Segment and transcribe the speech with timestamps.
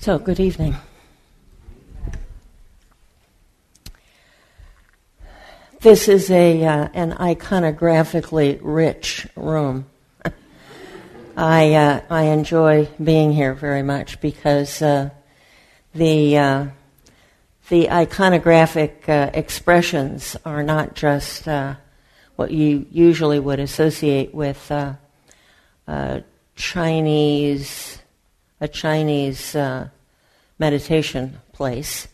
[0.00, 0.76] So, good evening.
[5.80, 9.86] This is a uh, an iconographically rich room.
[11.36, 15.10] I uh, I enjoy being here very much because uh,
[15.96, 16.66] the uh,
[17.68, 21.74] the iconographic uh, expressions are not just uh,
[22.36, 24.70] what you usually would associate with
[26.54, 27.98] Chinese
[28.60, 29.88] a Chinese uh,
[30.58, 32.08] meditation place,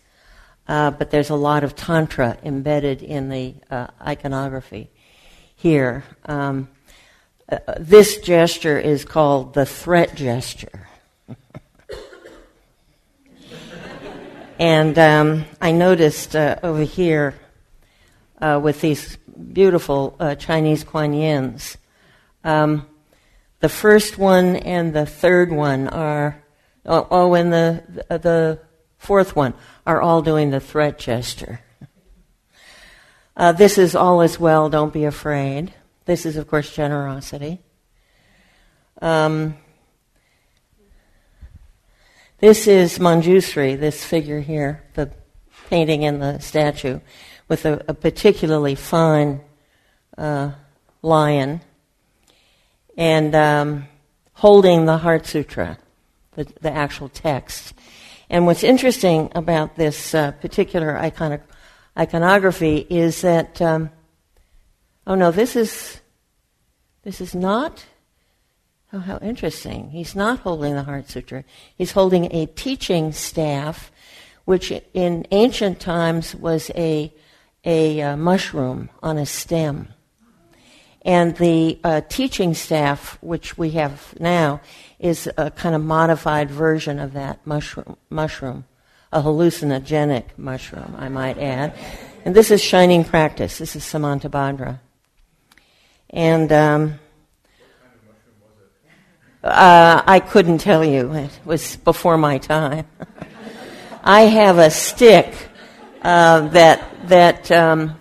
[0.69, 4.91] uh, but there's a lot of tantra embedded in the uh, iconography
[5.57, 6.05] here.
[6.27, 6.69] Um,
[7.51, 10.89] uh, this gesture is called the threat gesture.
[14.59, 17.35] and um, I noticed uh, over here
[18.41, 19.17] uh, with these
[19.53, 21.77] beautiful Chinese kuan yins.
[22.43, 22.87] Um,
[23.65, 26.45] the first one and the third one are,
[26.85, 28.61] oh, oh and the, the
[28.99, 29.55] fourth one
[29.87, 31.61] are all doing the threat gesture.
[33.35, 35.73] Uh, this is all as well, don't be afraid.
[36.05, 37.63] This is, of course, generosity.
[39.01, 39.57] Um,
[42.41, 45.11] this is Manjusri, this figure here, the
[45.71, 47.01] painting in the statue,
[47.49, 49.41] with a, a particularly fine
[50.19, 50.51] uh,
[51.01, 51.63] lion
[52.97, 53.87] and um,
[54.35, 55.79] holding the Heart Sutra,
[56.35, 57.75] the, the, actual text.
[58.31, 61.43] And what's interesting about this uh, particular iconic,
[61.99, 63.91] iconography is that, um,
[65.07, 66.01] oh no, this is
[67.05, 67.85] this is not.
[68.93, 69.91] Oh, how interesting!
[69.91, 71.45] He's not holding the Heart Sutra.
[71.77, 73.91] He's holding a teaching staff,
[74.45, 77.13] which in ancient times was a
[77.65, 79.89] a uh, mushroom on a stem.
[81.05, 84.63] And the uh, teaching staff, which we have now,
[84.99, 88.65] is a kind of modified version of that mushroom, mushroom,
[89.13, 91.75] a hallucinogenic mushroom, I might add.
[92.25, 93.59] And this is Shining Practice.
[93.59, 94.81] This is Samantabhadra.
[96.09, 96.99] And um,
[99.43, 101.13] uh, I couldn't tell you.
[101.13, 102.87] It was before my time.
[104.03, 105.35] I have a stick
[106.01, 107.99] uh, that that um,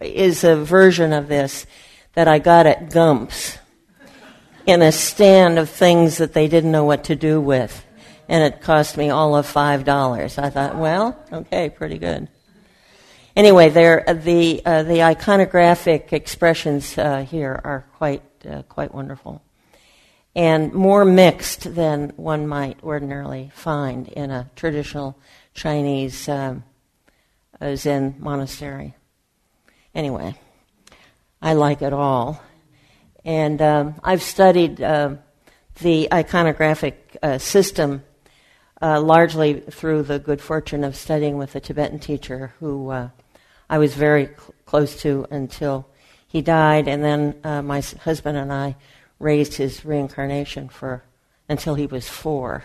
[0.00, 1.66] is a version of this
[2.14, 3.58] that I got at Gump's
[4.66, 7.84] in a stand of things that they didn't know what to do with.
[8.28, 10.42] And it cost me all of $5.
[10.42, 12.28] I thought, well, okay, pretty good.
[13.36, 19.42] Anyway, the, uh, the iconographic expressions uh, here are quite, uh, quite wonderful.
[20.36, 25.18] And more mixed than one might ordinarily find in a traditional
[25.52, 26.64] Chinese um,
[27.74, 28.94] Zen monastery.
[29.94, 30.36] Anyway.
[31.44, 32.42] I like it all.
[33.22, 35.16] And um, I've studied uh,
[35.82, 38.02] the iconographic uh, system
[38.80, 43.10] uh, largely through the good fortune of studying with a Tibetan teacher who uh,
[43.68, 45.86] I was very cl- close to until
[46.26, 46.88] he died.
[46.88, 48.76] And then uh, my husband and I
[49.18, 51.04] raised his reincarnation for
[51.46, 52.64] until he was four.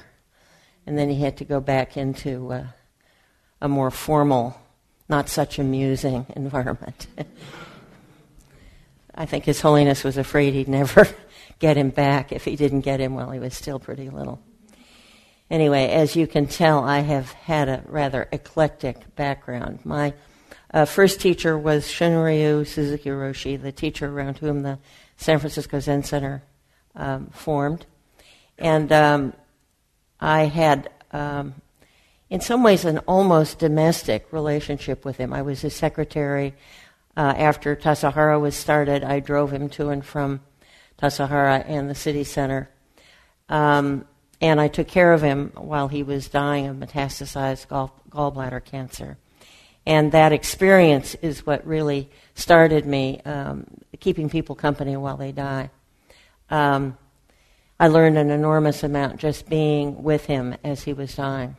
[0.88, 2.68] And then he had to go back into uh,
[3.60, 4.58] a more formal,
[5.10, 7.08] not such amusing environment.
[9.20, 11.06] I think His Holiness was afraid he'd never
[11.60, 14.42] get him back if he didn't get him while he was still pretty little.
[15.52, 19.80] Anyway, as you can tell, I have had a rather eclectic background.
[19.84, 20.14] My
[20.74, 24.80] uh, first teacher was Shunryu Suzuki Roshi, the teacher around whom the
[25.18, 26.42] San Francisco Zen Center
[26.96, 27.86] um, formed.
[28.58, 29.34] And um,
[30.22, 31.56] I had, um,
[32.30, 35.34] in some ways, an almost domestic relationship with him.
[35.34, 36.54] I was his secretary.
[37.18, 40.42] Uh, after Tassajara was started, I drove him to and from
[41.02, 42.70] Tassajara and the city center.
[43.50, 44.06] Um,
[44.42, 49.18] and I took care of him while he was dying of metastasized gall- gallbladder cancer.
[49.86, 53.66] And that experience is what really started me um,
[54.00, 55.72] keeping people company while they die.
[56.50, 56.98] Um,
[57.80, 61.58] I learned an enormous amount just being with him as he was dying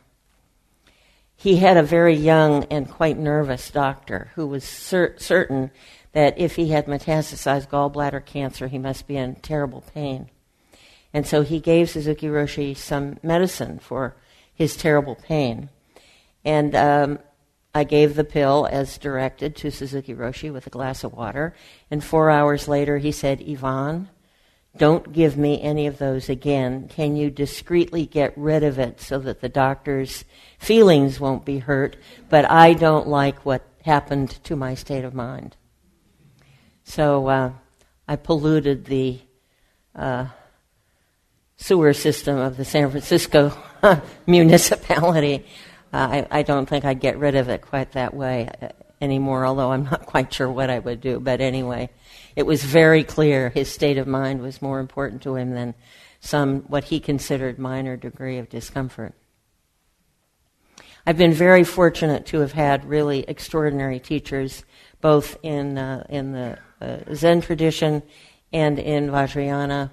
[1.41, 5.71] he had a very young and quite nervous doctor who was cer- certain
[6.11, 10.29] that if he had metastasized gallbladder cancer, he must be in terrible pain.
[11.11, 14.15] And so he gave Suzuki Roshi some medicine for
[14.53, 15.69] his terrible pain.
[16.45, 17.19] And um,
[17.73, 21.55] I gave the pill as directed to Suzuki Roshi with a glass of water.
[21.89, 24.09] And four hours later, he said, Yvonne,
[24.77, 26.87] don't give me any of those again.
[26.87, 30.23] Can you discreetly get rid of it so that the doctor's
[30.59, 31.97] feelings won't be hurt?
[32.29, 35.57] But I don't like what happened to my state of mind.
[36.83, 37.51] So uh,
[38.07, 39.19] I polluted the
[39.95, 40.27] uh,
[41.57, 43.51] sewer system of the San Francisco
[44.25, 45.45] municipality.
[45.93, 48.69] Uh, I, I, don't think I'd get rid of it quite that way uh,
[49.01, 51.19] anymore, although I'm not quite sure what I would do.
[51.19, 51.89] But anyway,
[52.35, 55.73] it was very clear his state of mind was more important to him than
[56.19, 59.13] some what he considered minor degree of discomfort.
[61.05, 64.63] I've been very fortunate to have had really extraordinary teachers,
[65.01, 68.03] both in uh, in the uh, Zen tradition
[68.53, 69.91] and in Vajrayana,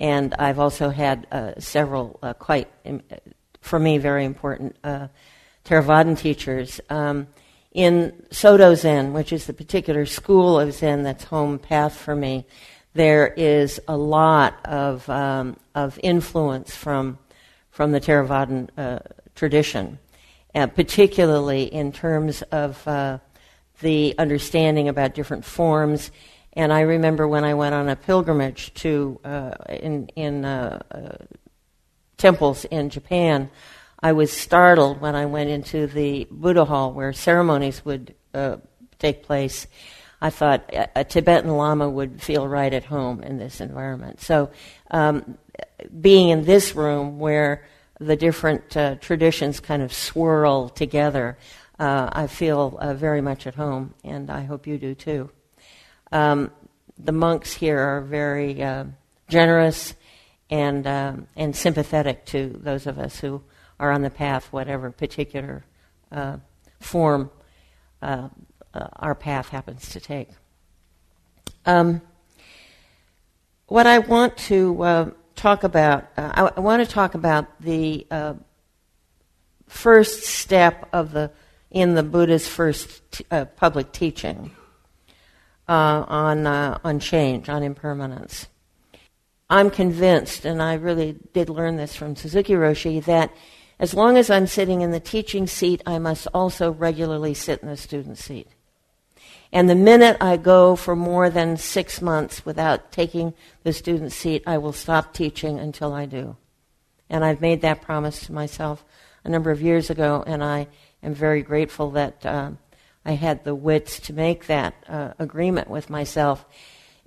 [0.00, 3.02] and I've also had uh, several uh, quite, um,
[3.60, 5.08] for me, very important uh,
[5.64, 6.80] Theravadan teachers.
[6.90, 7.28] Um,
[7.72, 12.46] in Soto Zen, which is the particular school of Zen that's home path for me,
[12.94, 17.18] there is a lot of um, of influence from
[17.70, 18.98] from the Theravadan uh,
[19.34, 19.98] tradition,
[20.54, 23.18] uh, particularly in terms of uh,
[23.80, 26.10] the understanding about different forms.
[26.52, 31.24] And I remember when I went on a pilgrimage to uh, in in uh, uh,
[32.18, 33.50] temples in Japan,
[34.02, 38.14] I was startled when I went into the Buddha hall where ceremonies would
[38.98, 39.66] take place
[40.22, 44.20] I thought a Tibetan Lama would feel right at home in this environment.
[44.20, 44.50] So,
[44.92, 45.36] um,
[46.00, 47.66] being in this room where
[47.98, 51.38] the different uh, traditions kind of swirl together,
[51.76, 55.28] uh, I feel uh, very much at home, and I hope you do too.
[56.12, 56.52] Um,
[56.96, 58.84] the monks here are very uh,
[59.28, 59.96] generous
[60.50, 63.42] and um, and sympathetic to those of us who
[63.82, 65.64] are on the path, whatever particular
[66.12, 66.36] uh,
[66.78, 67.30] form
[68.00, 68.28] uh,
[68.72, 70.28] uh, our path happens to take.
[71.66, 72.00] Um,
[73.66, 78.06] what I want to uh, talk about, uh, I, I, want to talk about the
[78.08, 78.34] uh,
[79.66, 81.32] first step of the
[81.72, 84.52] in the Buddha's first t- uh, public teaching
[85.68, 88.46] uh, on on change, on impermanence.
[89.50, 93.34] I'm convinced, and I really did learn this from Suzuki Roshi, that
[93.82, 97.68] as long as I'm sitting in the teaching seat, I must also regularly sit in
[97.68, 98.46] the student seat.
[99.52, 103.34] And the minute I go for more than six months without taking
[103.64, 106.36] the student seat, I will stop teaching until I do.
[107.10, 108.84] And I've made that promise to myself
[109.24, 110.68] a number of years ago, and I
[111.02, 112.52] am very grateful that uh,
[113.04, 116.46] I had the wits to make that uh, agreement with myself.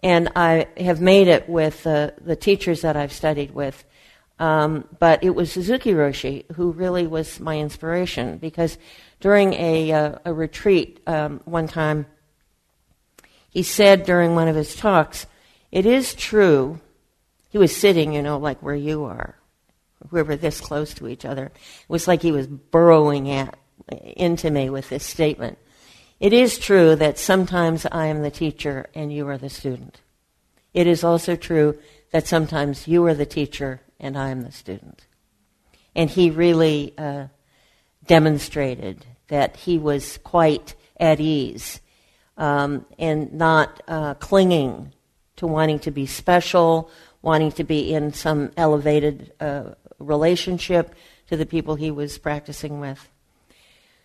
[0.04, 3.86] And I have made it with uh, the teachers that I've studied with.
[4.38, 8.78] Um, but it was Suzuki Roshi who really was my inspiration because
[9.22, 12.06] during a, uh, a retreat um, one time,
[13.50, 15.26] he said during one of his talks,
[15.72, 16.82] It is true.
[17.50, 19.36] He was sitting, you know, like where you are.
[20.12, 21.46] We were this close to each other.
[21.46, 23.58] It was like he was burrowing at,
[24.18, 25.58] into me with this statement.
[26.20, 30.02] It is true that sometimes I am the teacher and you are the student.
[30.74, 31.80] It is also true
[32.12, 35.08] that sometimes you are the teacher and I am the student.
[35.96, 37.28] And he really uh,
[38.06, 41.82] demonstrated that he was quite at ease
[42.38, 44.94] um, and not uh, clinging
[45.38, 46.92] to wanting to be special,
[47.24, 50.94] wanting to be in some elevated uh, relationship
[51.28, 53.10] to the people he was practicing with.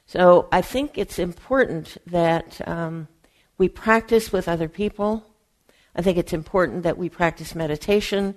[0.06, 3.06] So I think it's important that um,
[3.58, 5.26] we practice with other people.
[5.94, 8.34] I think it's important that we practice meditation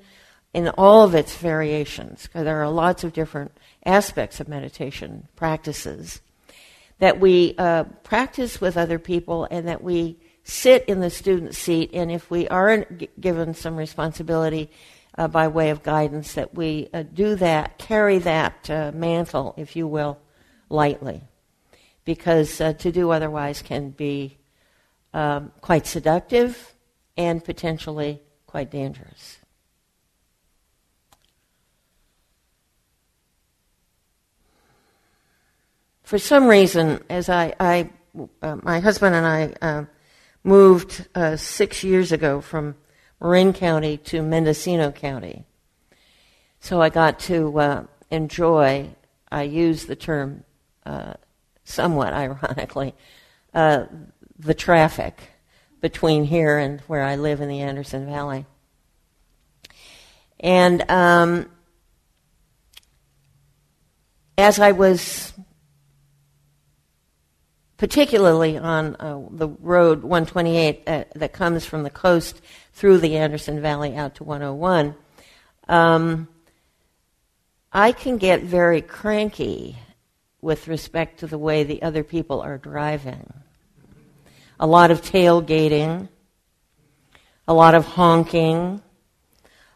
[0.53, 3.51] in all of its variations, because there are lots of different
[3.85, 6.21] aspects of meditation practices
[6.99, 11.89] that we uh, practice with other people and that we sit in the student seat.
[11.93, 14.69] And if we are g- given some responsibility
[15.17, 19.75] uh, by way of guidance, that we uh, do that, carry that uh, mantle, if
[19.75, 20.17] you will,
[20.69, 21.21] lightly.
[22.05, 24.37] Because uh, to do otherwise can be
[25.13, 26.73] um, quite seductive
[27.17, 29.39] and potentially quite dangerous.
[36.03, 37.89] For some reason, as I, I
[38.41, 39.85] uh, my husband and I uh,
[40.43, 42.75] moved uh, six years ago from
[43.21, 45.45] Marin County to Mendocino County,
[46.59, 48.89] so I got to uh, enjoy.
[49.31, 50.43] I use the term
[50.85, 51.13] uh,
[51.63, 52.93] somewhat ironically
[53.53, 53.85] uh,
[54.37, 55.17] the traffic
[55.81, 58.45] between here and where I live in the Anderson Valley,
[60.39, 61.49] and um,
[64.37, 65.33] as I was
[67.77, 72.41] particularly on uh, the road 128 uh, that comes from the coast
[72.73, 74.95] through the Anderson Valley out to 101,
[75.67, 76.27] um,
[77.71, 79.77] I can get very cranky
[80.41, 83.33] with respect to the way the other people are driving.
[84.59, 86.09] A lot of tailgating,
[87.47, 88.81] a lot of honking,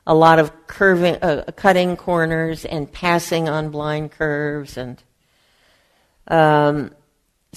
[0.06, 4.78] a lot of curving, uh, cutting corners and passing on blind curves.
[4.78, 5.02] And
[6.28, 6.92] um,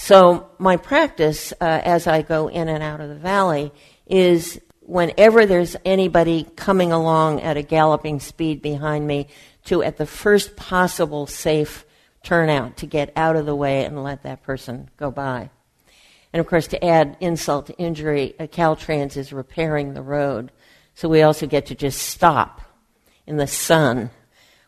[0.00, 3.70] so my practice uh, as I go in and out of the valley
[4.06, 9.26] is whenever there's anybody coming along at a galloping speed behind me
[9.66, 11.84] to at the first possible safe
[12.22, 15.50] turnout to get out of the way and let that person go by.
[16.32, 20.50] And of course, to add insult to injury, Caltrans is repairing the road.
[20.94, 22.62] So we also get to just stop
[23.26, 24.08] in the sun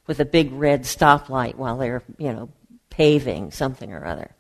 [0.06, 2.50] with a big red stoplight while they're, you know,
[2.90, 4.36] paving something or other.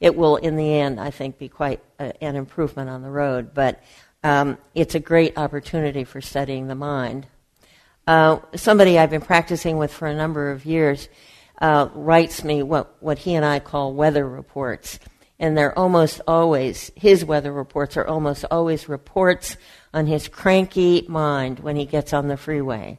[0.00, 3.54] It will, in the end, I think, be quite a, an improvement on the road.
[3.54, 3.82] But
[4.22, 7.26] um, it's a great opportunity for studying the mind.
[8.06, 11.08] Uh, somebody I've been practicing with for a number of years
[11.60, 14.98] uh, writes me what, what he and I call weather reports.
[15.38, 19.56] And they're almost always, his weather reports are almost always reports
[19.92, 22.98] on his cranky mind when he gets on the freeway.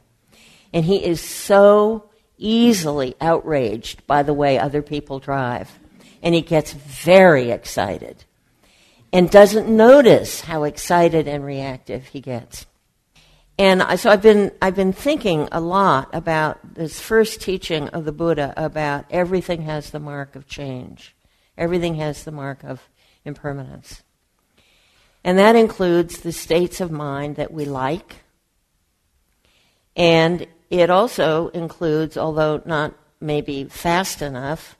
[0.72, 5.78] And he is so easily outraged by the way other people drive.
[6.22, 8.24] And he gets very excited
[9.12, 12.66] and doesn't notice how excited and reactive he gets.
[13.58, 18.12] And so I've been, I've been thinking a lot about this first teaching of the
[18.12, 21.16] Buddha about everything has the mark of change.
[21.56, 22.88] Everything has the mark of
[23.24, 24.02] impermanence.
[25.24, 28.22] And that includes the states of mind that we like.
[29.96, 34.77] And it also includes, although not maybe fast enough,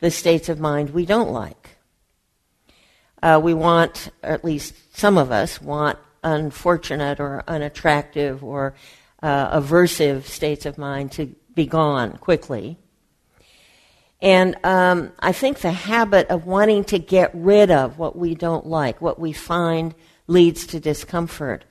[0.00, 1.76] the states of mind we don't like.
[3.22, 8.74] Uh, we want, or at least some of us, want unfortunate or unattractive or
[9.22, 12.76] uh, aversive states of mind to be gone quickly.
[14.20, 18.66] And um, I think the habit of wanting to get rid of what we don't
[18.66, 19.94] like, what we find
[20.26, 21.64] leads to discomfort,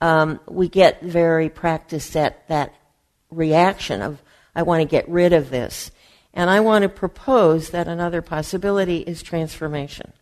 [0.00, 2.74] um, we get very practiced at that
[3.30, 4.22] reaction of,
[4.54, 5.90] I want to get rid of this.
[6.34, 10.12] And I want to propose that another possibility is transformation.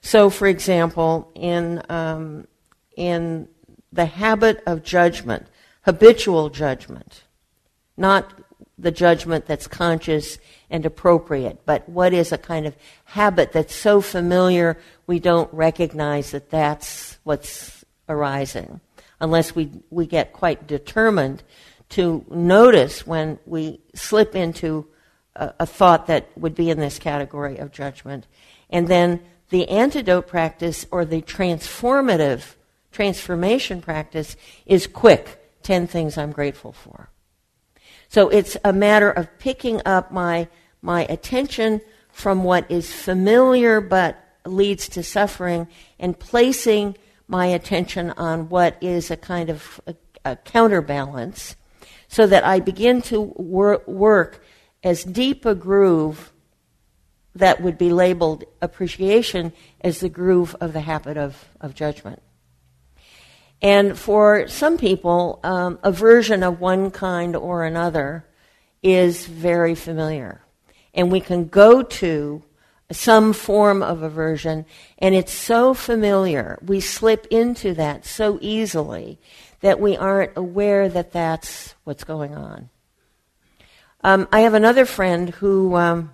[0.00, 2.48] So, for example, in, um,
[2.96, 3.48] in
[3.92, 5.46] the habit of judgment,
[5.82, 7.24] habitual judgment,
[7.98, 8.32] not
[8.78, 10.38] the judgment that's conscious
[10.70, 16.30] and appropriate, but what is a kind of habit that's so familiar we don't recognize
[16.30, 18.80] that that's what's arising,
[19.20, 21.42] unless we, we get quite determined
[21.90, 24.86] to notice when we slip into
[25.34, 28.26] a, a thought that would be in this category of judgment,
[28.70, 32.54] and then the antidote practice or the transformative
[32.92, 37.10] transformation practice is quick 10 things I'm grateful for.
[38.08, 40.48] So it's a matter of picking up my,
[40.82, 41.80] my attention
[42.10, 45.68] from what is familiar but leads to suffering
[45.98, 51.54] and placing my attention on what is a kind of a, a counterbalance
[52.08, 54.42] so that I begin to wor- work
[54.82, 56.32] as deep a groove
[57.34, 62.22] that would be labeled appreciation as the groove of the habit of, of judgment.
[63.60, 68.24] And for some people, um, aversion of one kind or another
[68.82, 70.42] is very familiar.
[70.94, 72.42] And we can go to
[72.90, 74.64] some form of aversion,
[74.98, 76.58] and it's so familiar.
[76.64, 79.18] We slip into that so easily
[79.60, 82.70] that we aren't aware that that's what's going on.
[84.02, 86.12] Um, I have another friend who um,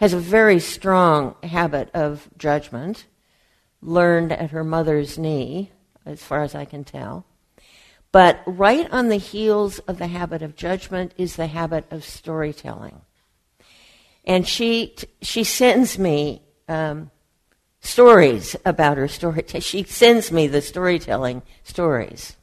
[0.00, 3.06] has a very strong habit of judgment,
[3.80, 5.70] learned at her mother's knee,
[6.04, 7.24] as far as I can tell.
[8.10, 13.02] But right on the heels of the habit of judgment is the habit of storytelling.
[14.24, 17.10] And she, she sends me um,
[17.80, 19.44] stories about her story.
[19.60, 22.37] She sends me the storytelling stories.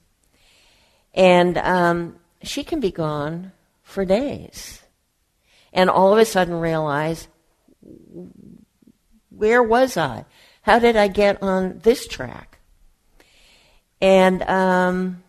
[1.16, 4.84] And um, she can be gone for days.
[5.74, 7.28] And all of a sudden realize
[9.30, 10.26] where was I?
[10.62, 12.60] How did I get on this track?
[14.02, 15.24] And um,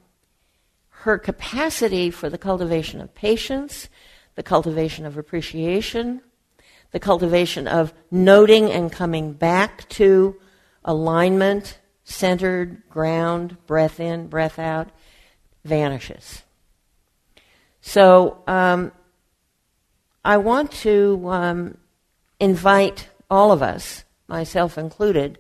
[0.90, 3.88] her capacity for the cultivation of patience,
[4.34, 6.20] the cultivation of appreciation,
[6.92, 10.36] the cultivation of noting and coming back to
[10.84, 14.88] alignment, centered, ground, breath in, breath out,
[15.66, 16.42] vanishes.
[17.80, 18.92] So um,
[20.24, 21.78] I want to um,
[22.40, 25.38] invite all of us, myself included,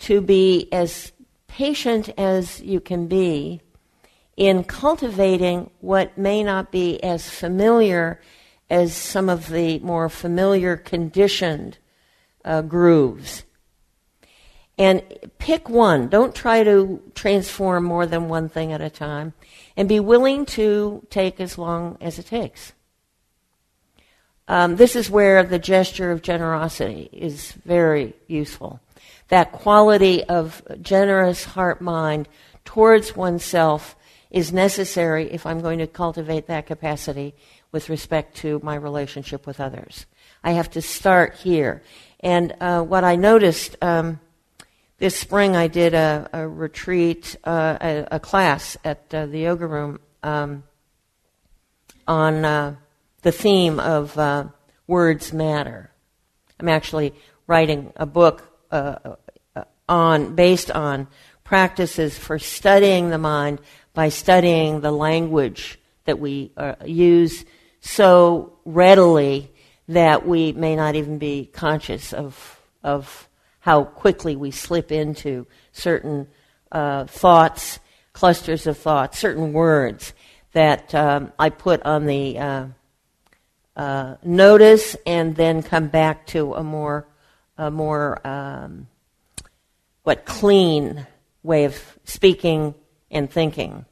[0.00, 1.12] to be as
[1.46, 3.60] patient as you can be
[4.36, 8.20] in cultivating what may not be as familiar
[8.68, 11.78] as some of the more familiar conditioned
[12.44, 13.44] uh, grooves.
[14.76, 15.02] And
[15.38, 16.08] pick one.
[16.08, 19.34] Don't try to transform more than one thing at a time.
[19.76, 22.72] And be willing to take as long as it takes.
[24.46, 28.80] Um, this is where the gesture of generosity is very useful.
[29.28, 32.28] That quality of generous heart mind
[32.64, 33.96] towards oneself
[34.30, 37.34] is necessary if I'm going to cultivate that capacity
[37.72, 40.06] with respect to my relationship with others.
[40.42, 41.82] I have to start here.
[42.20, 44.20] And uh, what I noticed um,
[44.98, 49.66] this spring, I did a, a retreat, uh, a, a, class at uh, the yoga
[49.66, 50.62] room um,
[52.06, 52.76] on uh,
[53.22, 54.44] the theme of uh,
[54.86, 55.90] words matter.
[56.60, 57.12] I'm actually
[57.46, 59.16] writing a book uh,
[59.88, 61.08] on based on
[61.42, 63.60] practices for studying the mind
[63.92, 66.52] by studying the language that we
[66.84, 67.44] use
[67.80, 69.50] so readily
[69.88, 73.28] that we may not even be conscious of, of
[73.64, 76.28] how quickly we slip into certain
[76.70, 77.78] uh, thoughts,
[78.12, 80.12] clusters of thoughts, certain words
[80.52, 82.66] that um, I put on the uh,
[83.74, 87.08] uh, notice and then come back to a more,
[87.56, 88.86] a more um,
[90.02, 91.06] what, clean
[91.42, 92.74] way of speaking
[93.10, 93.86] and thinking.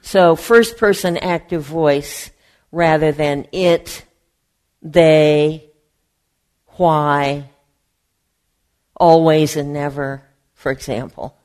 [0.00, 2.32] So, first person active voice
[2.72, 4.04] rather than it,
[4.82, 5.70] they,
[6.66, 7.48] why,
[9.02, 10.22] always and never,
[10.54, 11.36] for example.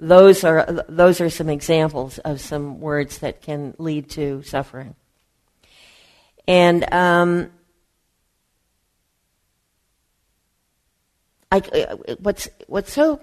[0.00, 4.96] Those are, those are some examples of some words that can lead to suffering.
[6.48, 7.52] And um,
[11.52, 11.60] I,
[12.18, 13.20] what's, what's so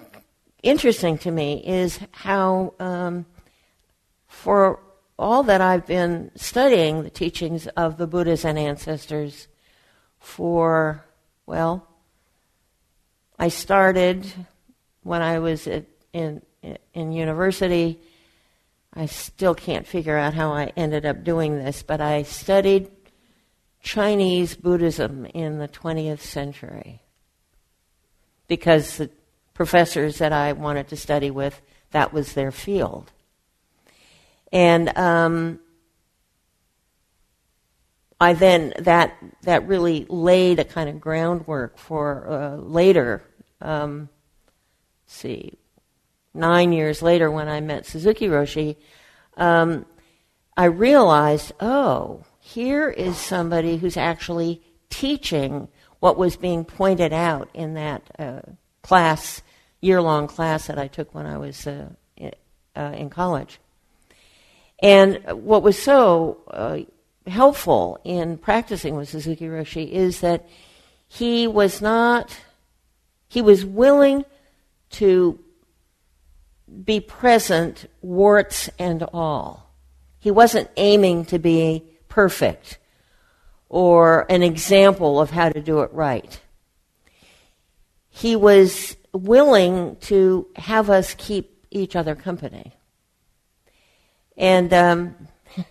[0.63, 3.25] interesting to me is how, um,
[4.27, 4.79] for
[5.20, 9.50] all that I've been studying the teachings of the Buddhas and ancestors
[10.20, 11.03] for,
[11.46, 11.90] well,
[13.41, 14.31] I started
[15.01, 16.43] when I was at, in,
[16.93, 18.00] in university.
[18.93, 22.91] I still can't figure out how I ended up doing this, but I studied
[23.81, 27.01] Chinese Buddhism in the 20th century
[28.48, 29.09] because the
[29.55, 33.11] professors that I wanted to study with, that was their field.
[34.51, 35.59] And um,
[38.22, 43.24] I then that that really laid a kind of groundwork for uh, later.
[43.61, 44.09] Um,
[45.05, 45.57] see,
[46.33, 48.75] nine years later, when I met Suzuki Roshi,
[49.37, 49.85] um,
[50.57, 55.67] I realized, oh, here is somebody who's actually teaching
[56.00, 58.41] what was being pointed out in that uh,
[58.81, 59.41] class,
[59.79, 62.31] year long class that I took when I was uh, in,
[62.75, 63.59] uh, in college.
[64.81, 66.79] And what was so uh,
[67.29, 70.50] helpful in practicing with Suzuki Roshi is that
[71.07, 72.35] he was not,
[73.31, 74.25] he was willing
[74.89, 75.39] to
[76.83, 79.72] be present, warts and all.
[80.20, 82.77] He wasn't aiming to be perfect
[83.70, 86.41] or an example of how to do it right.
[88.09, 92.74] He was willing to have us keep each other company.
[94.35, 95.15] And um,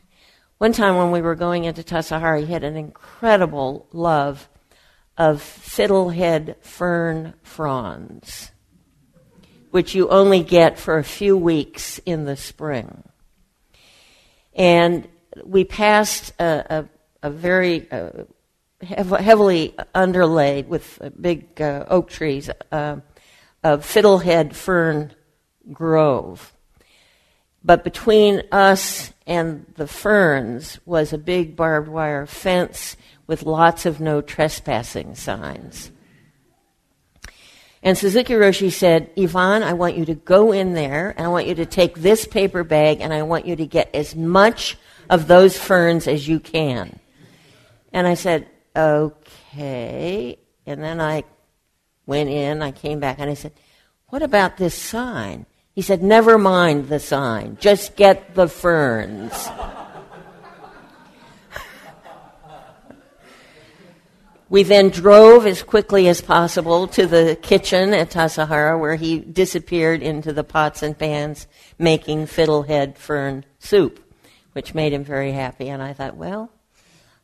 [0.56, 4.48] one time when we were going into Tassajara, he had an incredible love
[5.20, 8.52] of fiddlehead fern fronds,
[9.70, 13.02] which you only get for a few weeks in the spring.
[14.54, 15.06] And
[15.44, 16.88] we passed a,
[17.22, 18.24] a, a very uh,
[18.82, 22.96] heavily underlaid with big uh, oak trees uh,
[23.62, 25.12] of fiddlehead fern
[25.70, 26.54] grove.
[27.62, 32.96] But between us and the ferns was a big barbed wire fence
[33.30, 35.92] with lots of no trespassing signs.
[37.80, 41.46] And Suzuki Roshi said, Yvonne, I want you to go in there and I want
[41.46, 44.76] you to take this paper bag and I want you to get as much
[45.08, 46.98] of those ferns as you can.
[47.92, 50.36] And I said, okay.
[50.66, 51.22] And then I
[52.06, 53.52] went in, I came back and I said,
[54.08, 55.46] what about this sign?
[55.72, 59.48] He said, Never mind the sign, just get the ferns.
[64.50, 70.02] We then drove as quickly as possible to the kitchen at Tassajara, where he disappeared
[70.02, 71.46] into the pots and pans
[71.78, 74.04] making fiddlehead fern soup,
[74.52, 75.68] which made him very happy.
[75.68, 76.50] And I thought, well,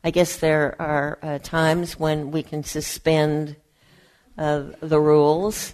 [0.05, 3.57] I guess there are uh, times when we can suspend
[4.37, 5.73] uh, the rules.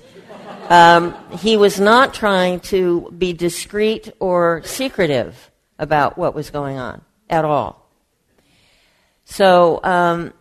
[0.70, 7.04] Um, he was not trying to be discreet or secretive about what was going on
[7.30, 7.88] at all.
[9.26, 10.34] So um,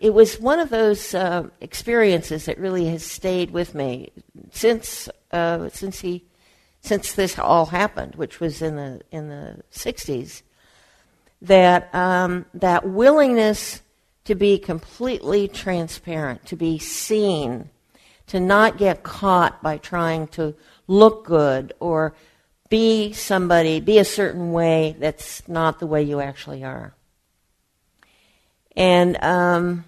[0.00, 4.10] it was one of those uh, experiences that really has stayed with me
[4.52, 6.24] since uh, since he
[6.80, 10.42] since this all happened, which was in the in the '60s.
[11.42, 13.82] That um, that willingness
[14.24, 17.70] to be completely transparent, to be seen,
[18.26, 20.54] to not get caught by trying to
[20.88, 22.14] look good or
[22.68, 26.95] be somebody, be a certain way that's not the way you actually are.
[28.76, 29.84] And um,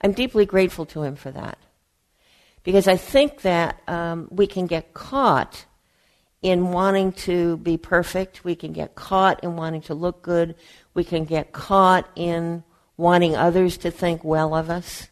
[0.00, 1.58] I'm deeply grateful to him for that.
[2.64, 5.66] Because I think that um, we can get caught
[6.42, 8.44] in wanting to be perfect.
[8.44, 10.54] We can get caught in wanting to look good.
[10.94, 12.64] We can get caught in
[12.96, 15.08] wanting others to think well of us.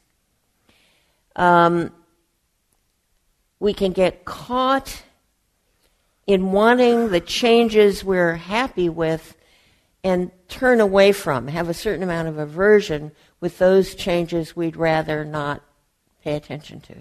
[1.36, 1.92] Um,
[3.60, 5.02] we can get caught
[6.26, 9.36] in wanting the changes we're happy with
[10.04, 15.24] and turn away from, have a certain amount of aversion with those changes we'd rather
[15.24, 15.62] not
[16.22, 16.94] pay attention to.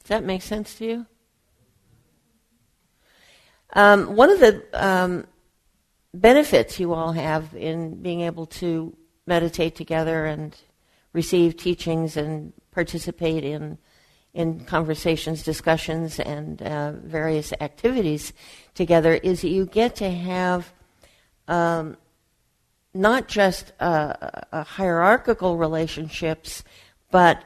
[0.00, 1.06] Does that make sense to you?
[3.72, 5.26] Um, one of the um,
[6.12, 8.94] benefits you all have in being able to
[9.26, 10.54] meditate together and
[11.12, 13.78] receive teachings and participate in
[14.32, 18.32] in conversations, discussions, and uh, various activities
[18.74, 20.72] together is that you get to have
[21.48, 21.96] um,
[22.94, 24.14] not just uh,
[24.52, 26.62] hierarchical relationships,
[27.10, 27.42] but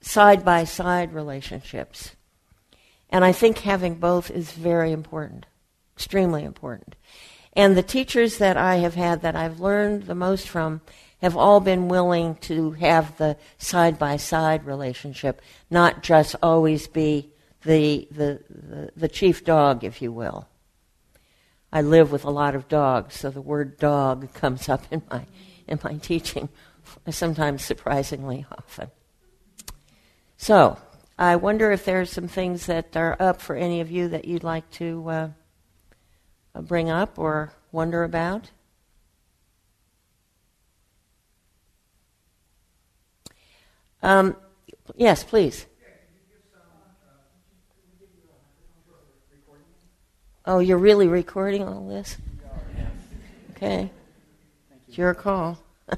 [0.00, 2.14] side by side relationships.
[3.10, 5.46] And I think having both is very important,
[5.96, 6.96] extremely important.
[7.52, 10.80] And the teachers that I have had that I've learned the most from
[11.24, 17.30] have all been willing to have the side by side relationship, not just always be
[17.62, 20.46] the, the, the, the, chief dog, if you will.
[21.72, 25.24] I live with a lot of dogs, so the word dog comes up in my,
[25.66, 26.50] in my teaching,
[27.08, 28.90] sometimes surprisingly often.
[30.36, 30.76] So,
[31.18, 34.26] I wonder if there are some things that are up for any of you that
[34.26, 35.28] you'd like to uh,
[36.60, 38.50] bring up or wonder about.
[44.04, 44.36] Um,
[44.96, 45.66] yes, please.
[50.44, 52.18] Oh, you're really recording all this?
[53.52, 53.90] Okay.
[54.86, 55.58] It's your call.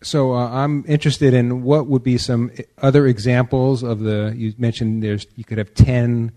[0.00, 4.32] so uh, I'm interested in what would be some other examples of the.
[4.36, 6.30] You mentioned there's you could have ten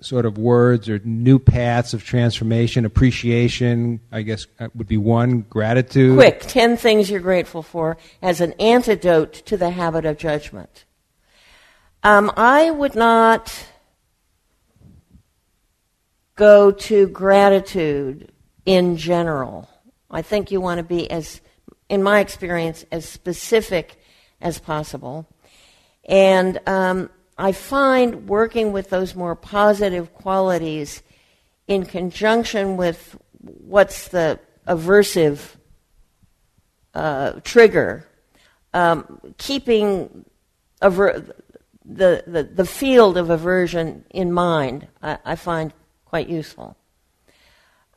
[0.00, 5.42] sort of words or new paths of transformation, appreciation, I guess uh, would be one,
[5.48, 6.16] gratitude.
[6.16, 10.84] Quick, 10 things you're grateful for as an antidote to the habit of judgment.
[12.02, 13.52] Um, I would not
[16.36, 18.30] go to gratitude
[18.66, 19.68] in general.
[20.10, 21.40] I think you want to be as,
[21.88, 23.98] in my experience, as specific
[24.40, 25.26] as possible.
[26.04, 31.02] And um, I find working with those more positive qualities
[31.66, 35.56] in conjunction with what's the aversive
[36.94, 38.06] uh, trigger,
[38.72, 40.24] um, keeping
[40.80, 41.26] aver-
[41.84, 45.74] the, the, the field of aversion in mind, I, I find
[46.06, 46.76] quite useful.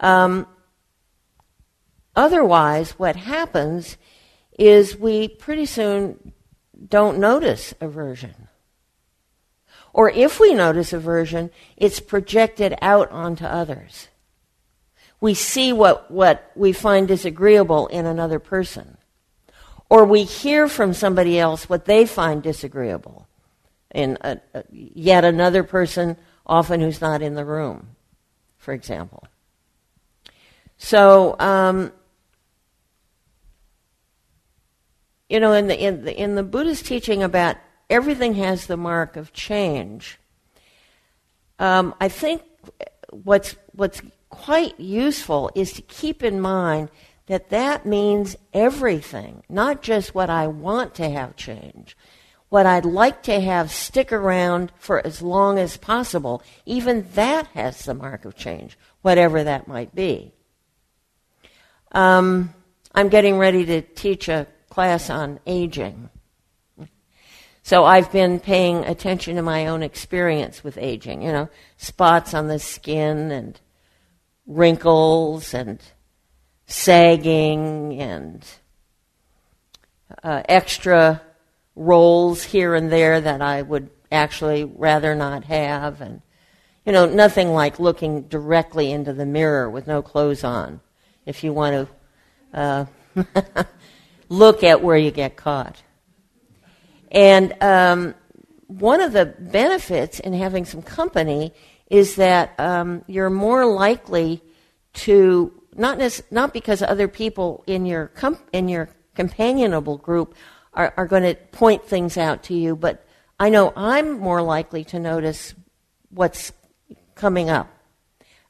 [0.02, 0.48] Um,
[2.16, 3.98] otherwise, what happens
[4.58, 6.34] is we pretty soon
[6.88, 8.49] don't notice aversion.
[9.94, 14.08] Or if we notice aversion, it's projected out onto others.
[15.22, 18.98] We see what, what we find disagreeable in another person.
[19.90, 23.28] Or we hear from somebody else what they find disagreeable
[23.92, 27.96] in a, a, yet another person, often who's not in the room,
[28.58, 29.28] for example.
[30.78, 31.92] So, um,
[35.28, 37.58] you know, in the, in the, in the Buddhist teaching about
[37.90, 40.20] everything has the mark of change.
[41.58, 42.44] Um, I think
[43.12, 46.90] what's what's quite useful is to keep in mind
[47.26, 51.96] that that means everything, not just what I want to have change.
[52.50, 57.86] What I'd like to have stick around for as long as possible, even that has
[57.86, 60.32] the mark of change, whatever that might be.
[61.92, 62.54] Um,
[62.96, 66.10] I'm getting ready to teach a class on aging.
[67.70, 72.48] So I've been paying attention to my own experience with aging, you know, spots on
[72.48, 73.62] the skin and
[74.48, 75.80] wrinkles and
[76.66, 78.44] sagging and
[80.24, 81.22] uh, extra
[81.76, 86.24] rolls here and there that I would actually rather not have, and
[86.88, 90.80] you know, nothing like looking directly into the mirror with no clothes on.
[91.28, 91.88] If you want
[92.52, 92.86] to uh,
[94.28, 95.84] look at where you get caught,
[97.12, 98.16] and um,
[98.68, 101.54] one of the benefits in having some company
[101.90, 104.42] is that um, you're more likely
[104.94, 110.36] to not nec- not because other people in your com- in your companionable group
[110.74, 113.06] are, are going to point things out to you, but
[113.40, 115.56] I know I'm more likely to notice
[116.10, 116.52] what's
[117.16, 117.70] coming up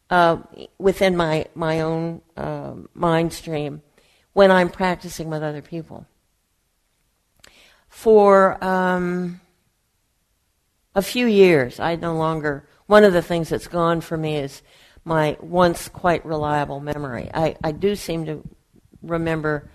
[0.09, 0.37] uh,
[0.77, 3.81] within my my own uh, mind stream
[4.33, 6.05] when I'm practicing with other people.
[7.89, 9.41] For um,
[10.95, 12.67] a few years, I no longer.
[12.85, 14.61] One of the things that's gone for me is
[15.03, 17.29] my once quite reliable memory.
[17.33, 18.43] I, I do seem to
[19.01, 19.69] remember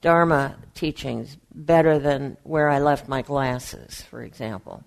[0.00, 4.82] Dharma teachings better than where I left my glasses, for example.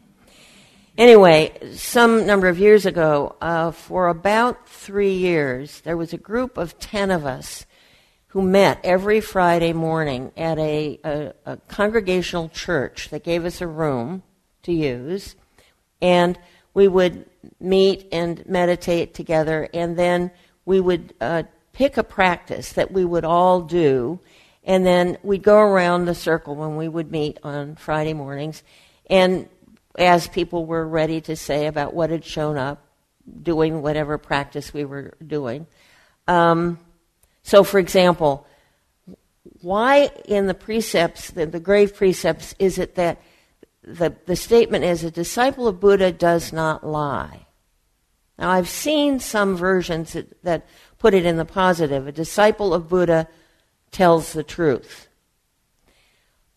[0.97, 6.57] Anyway, some number of years ago, uh, for about three years, there was a group
[6.57, 7.65] of ten of us
[8.35, 13.67] who met every Friday morning at a, a, a congregational church that gave us a
[13.67, 14.21] room
[14.61, 15.37] to use,
[16.01, 16.37] and
[16.73, 17.25] we would
[17.61, 20.29] meet and meditate together, and then
[20.65, 24.19] we would uh, pick a practice that we would all do,
[24.65, 28.63] and then we'd go around the circle when we would meet on Friday mornings,
[29.09, 29.47] and
[29.97, 32.85] as people were ready to say about what had shown up,
[33.43, 35.65] doing whatever practice we were doing.
[36.27, 36.79] Um,
[37.45, 38.47] so, for example,
[39.61, 43.21] why in the precepts, the, the grave precepts, is it that
[43.83, 47.45] the, the statement is a disciple of Buddha does not lie?
[48.39, 50.65] Now, I've seen some versions that, that
[50.97, 52.07] put it in the positive.
[52.07, 53.27] A disciple of Buddha
[53.91, 55.07] tells the truth.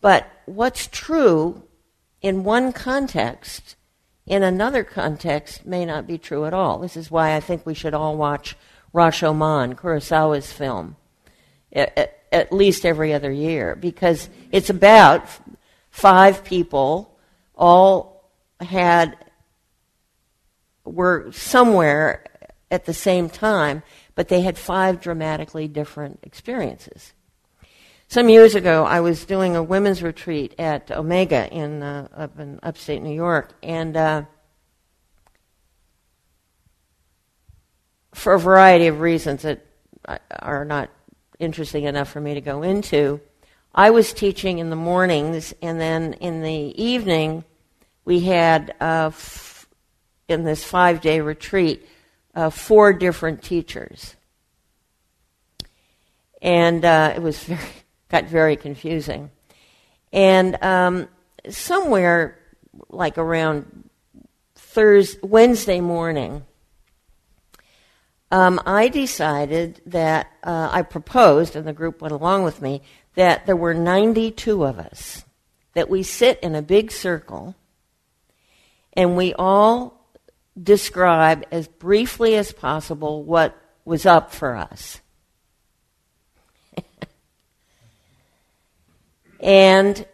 [0.01, 1.61] But what's true
[2.19, 3.75] in one context,
[4.25, 6.79] in another context, may not be true at all.
[6.79, 8.57] This is why I think we should all watch
[8.93, 10.95] Rashomon, Kurosawa's film,
[11.71, 15.25] at, at least every other year, because it's about
[15.89, 17.17] five people
[17.55, 19.17] all had
[20.85, 22.25] were somewhere
[22.71, 23.83] at the same time,
[24.15, 27.13] but they had five dramatically different experiences.
[28.07, 32.59] Some years ago, I was doing a women's retreat at Omega in uh, up in
[32.63, 34.23] upstate New York, and uh,
[38.19, 39.65] for a variety of reasons that
[40.39, 40.89] are not
[41.39, 43.21] interesting enough for me to go into,
[43.73, 47.45] I was teaching in the mornings, and then in the evening,
[48.03, 49.67] we had uh, f-
[50.27, 51.87] in this five-day retreat
[52.35, 54.15] uh, four different teachers,
[56.41, 57.59] and uh, it was very
[58.09, 59.31] got very confusing.
[60.11, 61.07] And um,
[61.47, 62.37] somewhere
[62.89, 63.89] like around
[64.55, 66.43] Thursday, Wednesday morning,
[68.31, 72.81] um, I decided that uh, I proposed, and the group went along with me,
[73.15, 75.25] that there were 92 of us,
[75.73, 77.55] that we sit in a big circle,
[78.93, 79.99] and we all
[80.61, 85.01] describe as briefly as possible what was up for us.
[89.41, 90.05] And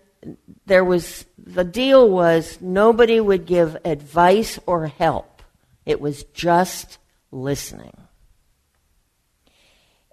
[0.66, 5.42] there was, the deal was nobody would give advice or help.
[5.86, 7.00] It was just
[7.32, 8.05] listening.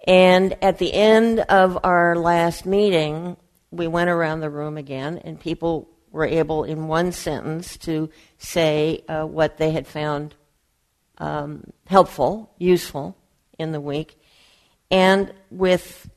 [0.05, 3.37] And at the end of our last meeting,
[3.71, 9.03] we went around the room again, and people were able, in one sentence, to say
[9.07, 10.35] uh, what they had found
[11.17, 13.17] um, helpful, useful
[13.57, 14.19] in the week.
[14.91, 16.09] And with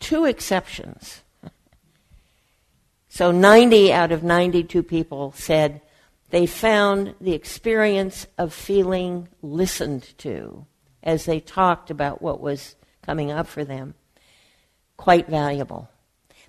[0.00, 1.22] two exceptions,
[3.08, 5.80] so 90 out of 92 people said
[6.30, 10.66] they found the experience of feeling listened to
[11.02, 12.74] as they talked about what was
[13.06, 13.94] coming up for them
[14.96, 15.88] quite valuable.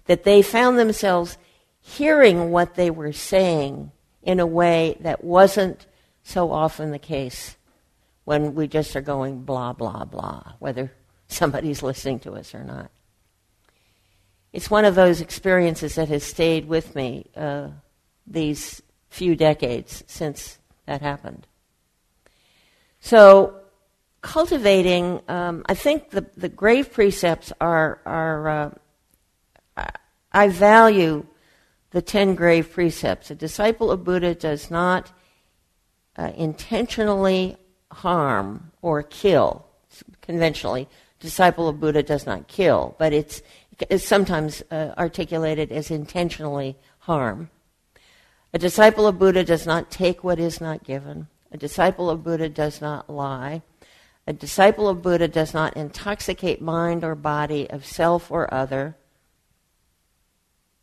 [0.06, 1.38] That they found themselves
[1.80, 3.92] hearing what they were saying
[4.24, 5.86] in a way that wasn't
[6.24, 7.56] so often the case
[8.26, 10.92] when we just are going blah, blah, blah, whether
[11.30, 12.90] somebody's listening to us or not
[14.54, 17.68] it's one of those experiences that has stayed with me uh,
[18.26, 21.46] these few decades since that happened.
[23.00, 23.60] So,
[24.22, 28.70] cultivating, um, I think the, the grave precepts are, are uh,
[30.32, 31.26] I value
[31.92, 33.32] the 10 grave precepts.
[33.32, 35.12] A disciple of Buddha does not
[36.16, 37.58] uh, intentionally
[37.92, 39.66] harm or kill.
[40.22, 40.88] Conventionally,
[41.20, 43.42] disciple of Buddha does not kill, but it's
[43.90, 47.50] is sometimes uh, articulated as intentionally harm.
[48.54, 51.28] A disciple of Buddha does not take what is not given.
[51.52, 53.62] A disciple of Buddha does not lie.
[54.28, 58.98] A disciple of Buddha does not intoxicate mind or body of self or other.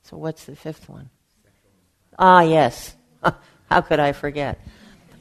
[0.03, 1.11] So, what's the fifth one?
[2.19, 2.97] Ah, yes.
[3.71, 4.59] How could I forget?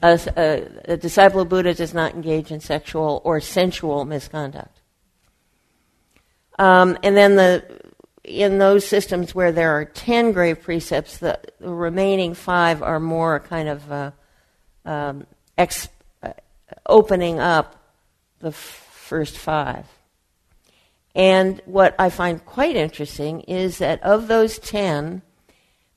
[0.02, 4.80] A, a, a, disciple of Buddha does not engage in sexual or sensual misconduct.
[6.58, 7.80] Um, and then the
[8.22, 13.40] in those systems where there are ten grave precepts, the, the remaining five are more
[13.40, 14.10] kind of uh,
[14.86, 15.26] um,
[15.58, 16.32] uh,
[16.86, 17.83] opening up
[18.44, 18.54] the f-
[19.08, 19.86] first five.
[21.14, 25.22] And what I find quite interesting is that of those ten,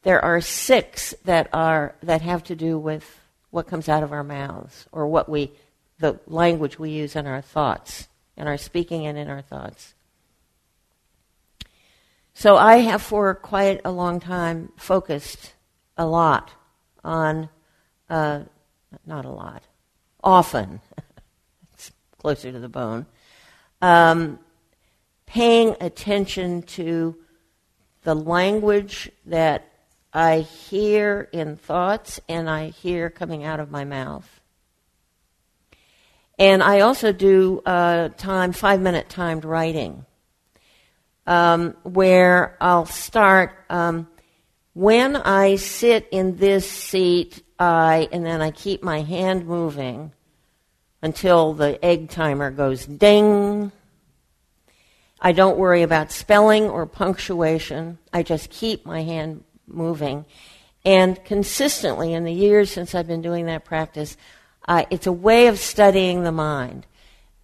[0.03, 4.23] there are six that are that have to do with what comes out of our
[4.23, 5.51] mouths or what we
[5.99, 8.07] the language we use in our thoughts,
[8.37, 9.93] in our speaking and in our thoughts.
[12.33, 15.53] So I have for quite a long time focused
[15.97, 16.51] a lot
[17.03, 17.49] on,
[18.09, 18.43] uh,
[19.05, 19.63] not a lot,
[20.23, 20.81] often,
[22.27, 23.05] closer to the bone,
[23.81, 24.37] um,
[25.27, 27.15] paying attention to
[28.03, 29.71] the language that
[30.11, 34.29] I hear in thoughts and I hear coming out of my mouth.
[36.37, 40.05] And I also do uh, time, five minute timed writing,
[41.27, 44.05] um, where I'll start um,
[44.73, 50.11] when I sit in this seat, I, and then I keep my hand moving
[51.01, 53.71] until the egg timer goes ding.
[55.19, 57.97] I don't worry about spelling or punctuation.
[58.13, 60.25] I just keep my hand moving.
[60.85, 64.15] And consistently, in the years since I've been doing that practice,
[64.67, 66.85] uh, it's a way of studying the mind.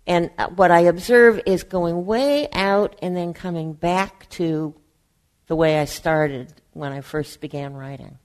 [0.05, 4.75] And uh, what I observe is going way out and then coming back to
[5.47, 8.17] the way I started when I first began writing.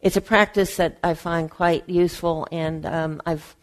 [0.00, 3.56] It's a practice that I find quite useful, and um, I've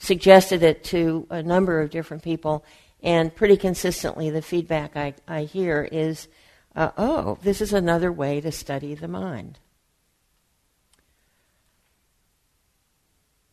[0.00, 2.64] suggested it to a number of different people,
[3.02, 6.26] and pretty consistently the feedback I, I hear is
[6.74, 9.58] uh, oh, this is another way to study the mind.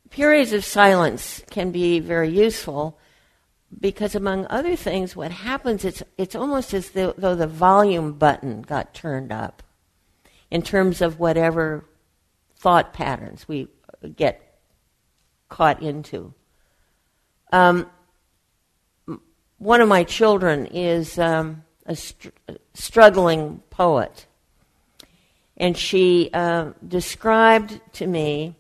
[0.10, 2.98] Periods of silence can be very useful
[3.80, 8.94] because, among other things, what happens, it's, it's almost as though the volume button got
[8.94, 9.62] turned up
[10.50, 11.86] in terms of whatever
[12.56, 13.68] thought patterns we
[14.16, 14.60] get
[15.50, 16.34] caught into.
[17.52, 17.90] Um,
[19.58, 22.30] one of my children is um, a str-
[22.74, 24.28] struggling poet.
[25.56, 28.56] And she uh, described to me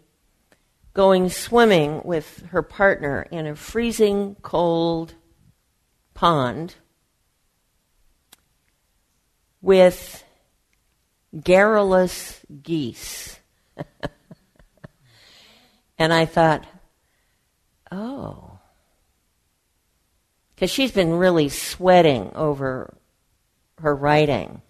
[0.93, 5.13] going swimming with her partner in a freezing cold
[6.15, 6.73] pond
[9.61, 10.23] with
[11.43, 13.37] garrulous geese.
[15.99, 16.65] and I thought,
[17.91, 18.46] oh.
[20.57, 22.97] Because she's been really sweating over
[23.77, 24.63] her writing.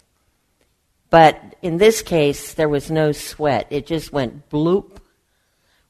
[1.08, 3.68] But in this case, there was no sweat.
[3.70, 4.98] It just went bloop,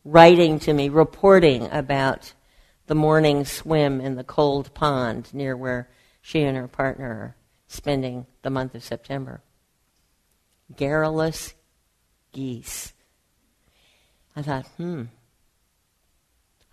[0.05, 2.33] writing to me, reporting about
[2.87, 5.89] the morning swim in the cold pond near where
[6.23, 9.43] she and her partner are spending the month of September.
[10.77, 11.55] Garrulous
[12.33, 12.93] geese.
[14.37, 15.07] I thought, hmm,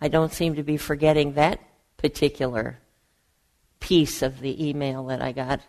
[0.00, 1.58] I don't seem to be forgetting that
[1.96, 2.78] particular
[3.80, 5.60] piece of the email that I got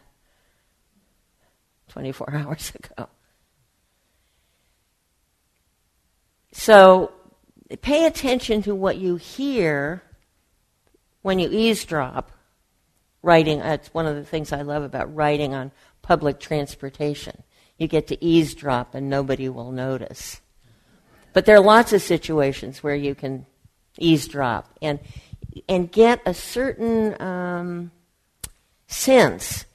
[1.89, 3.09] 24 hours ago.
[6.51, 7.11] So
[7.81, 10.01] pay attention to what you hear
[11.21, 12.31] when you eavesdrop
[13.21, 13.59] writing.
[13.59, 17.43] That's one of the things I love about writing on public transportation.
[17.77, 20.41] You get to eavesdrop and nobody will notice.
[21.33, 23.45] But there are lots of situations where you can
[23.99, 24.99] eavesdrop and
[25.67, 27.91] and get a certain um,
[28.87, 29.65] sense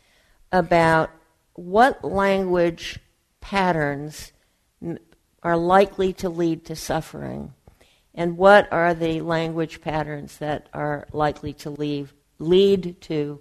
[0.51, 1.11] about
[1.55, 2.99] what language
[3.41, 4.33] patterns
[5.43, 7.53] are likely to lead to suffering,
[8.15, 13.41] and what are the language patterns that are likely to leave, lead to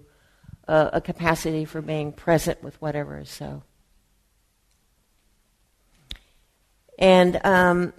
[0.68, 3.62] uh, a capacity for being present with whatever is so.
[6.98, 7.92] And um,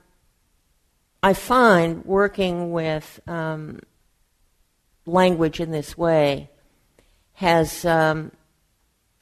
[1.21, 3.79] I find working with um,
[5.05, 6.49] language in this way
[7.33, 8.31] has um,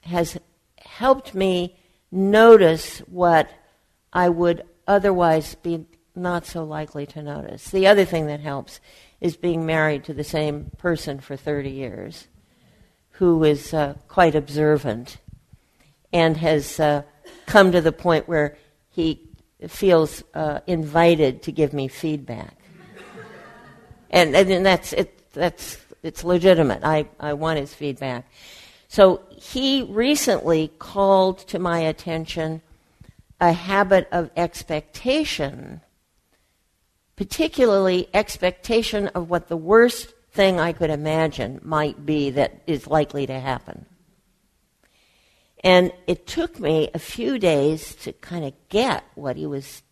[0.03, 0.37] has
[0.77, 1.77] helped me
[2.11, 3.49] notice what
[4.11, 5.85] I would otherwise be
[6.15, 7.69] not so likely to notice.
[7.69, 8.79] The other thing that helps
[9.21, 12.27] is being married to the same person for 30 years
[13.11, 15.17] who is uh, quite observant
[16.11, 17.03] and has uh,
[17.45, 18.57] come to the point where
[18.89, 19.29] he
[19.67, 22.57] feels uh, invited to give me feedback.
[24.09, 26.83] And, and that's, it, that's, it's legitimate.
[26.83, 28.25] I, I want his feedback.
[28.87, 32.61] So he recently called to my attention
[33.39, 35.81] a habit of expectation,
[37.15, 43.25] particularly expectation of what the worst thing I could imagine might be that is likely
[43.27, 43.85] to happen.
[45.63, 49.83] And it took me a few days to kind of get what he was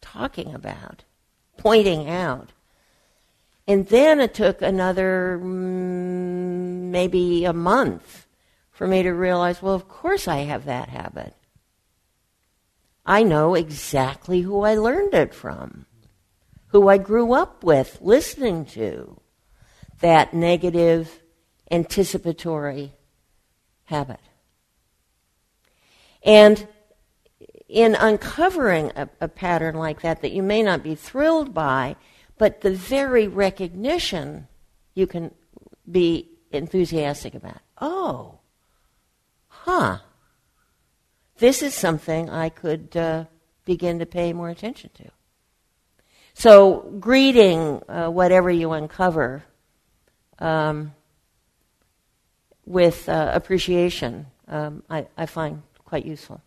[0.00, 1.04] talking about,
[1.58, 2.50] pointing out.
[3.70, 8.26] And then it took another mm, maybe a month
[8.72, 11.36] for me to realize, well, of course I have that habit.
[13.06, 15.86] I know exactly who I learned it from,
[16.70, 19.20] who I grew up with listening to,
[20.00, 21.20] that negative,
[21.70, 22.90] anticipatory
[23.84, 24.18] habit.
[26.24, 26.66] And
[27.68, 31.94] in uncovering a, a, pattern like that, that you may not be thrilled by,
[32.40, 34.48] but the very recognition
[34.94, 35.30] you can
[35.90, 37.60] be enthusiastic about.
[37.78, 38.38] Oh,
[39.48, 39.98] huh.
[41.36, 43.26] This is something I could uh,
[43.66, 45.10] begin to pay more attention to.
[46.32, 49.42] So, greeting uh, whatever you uncover
[50.38, 50.94] um,
[52.64, 56.40] with uh, appreciation, um, I, I find quite useful.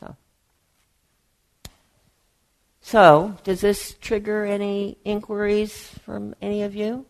[0.00, 0.16] So,
[2.88, 7.04] so does this trigger any inquiries from any of you?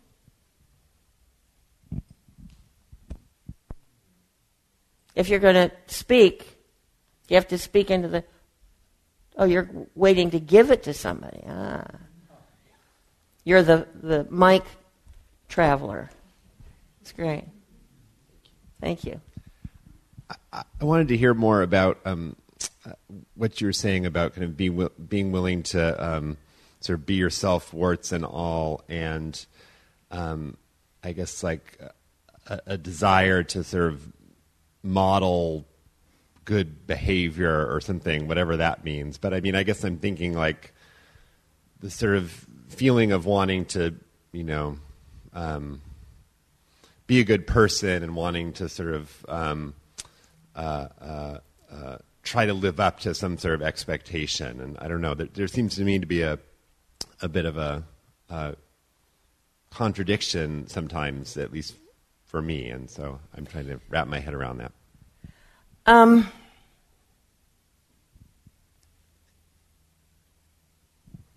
[5.15, 6.59] If you're going to speak,
[7.29, 8.25] you have to speak into the.
[9.37, 11.45] Oh, you're waiting to give it to somebody.
[11.49, 11.85] Ah.
[13.45, 14.65] You're the, the mic
[15.49, 16.11] traveler.
[17.03, 17.45] It's great.
[18.81, 19.21] Thank you.
[20.53, 22.35] I, wanted to hear more about um,
[23.35, 26.37] what you were saying about kind of being willing to um,
[26.81, 29.47] sort of be yourself, warts and all, and
[30.11, 30.57] um,
[31.03, 31.79] I guess like
[32.47, 34.13] a, a, desire to sort of
[34.83, 35.67] model
[36.45, 39.19] good behavior or something, whatever that means.
[39.19, 40.73] But I mean, I guess I'm thinking like
[41.81, 43.95] the sort of feeling of wanting to,
[44.33, 44.79] you know,
[45.35, 45.83] um,
[47.07, 49.75] be a good person and wanting to sort of um,
[50.55, 51.39] uh, uh,
[51.71, 51.99] uh,
[52.29, 54.61] try to live up to some sort of expectation.
[54.61, 55.15] And I don't know.
[55.15, 56.39] There, there seems to me to be a
[57.21, 57.83] a bit of a,
[58.29, 58.55] a
[59.71, 61.75] contradiction sometimes, at least
[62.27, 62.69] for me.
[62.69, 64.73] And so I'm trying to wrap my head around that.
[65.87, 66.31] Um.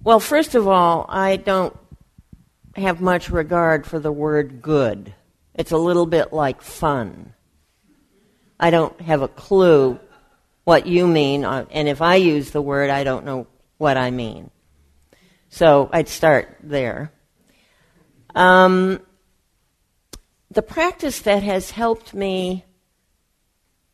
[0.04, 1.78] Well, first of all, I don't
[2.76, 5.14] have much regard for the word good.
[5.54, 7.34] It's a little bit like fun.
[8.60, 10.00] I don't have a clue
[10.64, 13.48] what you mean, uh, and if I use the word, I don't know
[13.78, 14.52] what I mean.
[15.50, 17.12] So I'd start there.
[18.36, 19.02] Um,
[20.50, 22.66] the practice that has helped me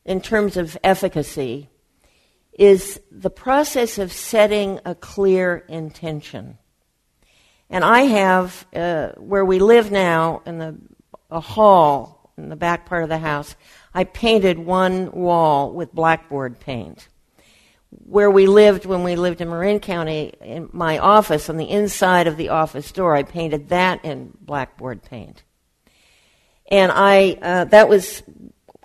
[0.06, 1.70] in terms of efficacy
[2.58, 6.58] is the process of setting a clear intention.
[7.70, 10.78] And I have, uh, where we live now, in the,
[11.30, 13.56] a hall in the back part of the house,
[13.98, 17.08] I painted one wall with blackboard paint.
[17.90, 22.28] Where we lived when we lived in Marin County, in my office, on the inside
[22.28, 25.42] of the office door, I painted that in blackboard paint.
[26.70, 28.22] And I, uh, that was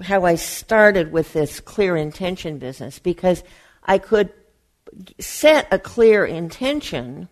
[0.02, 3.44] how I started with this clear intention business because
[3.84, 4.32] I could
[5.18, 7.28] set a clear intention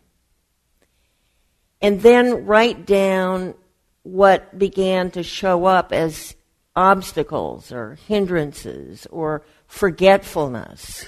[1.80, 3.54] and then write down
[4.02, 6.36] what began to show up as
[6.80, 11.04] obstacles or hindrances or forgetfulness.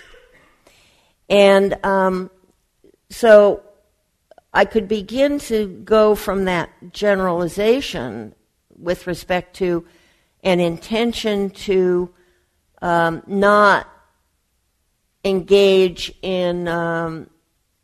[1.31, 2.31] And um,
[3.09, 3.62] so
[4.53, 8.35] I could begin to go from that generalization
[8.77, 9.87] with respect to
[10.43, 12.11] an intention to
[12.83, 13.89] um, not
[15.25, 17.31] engage in um,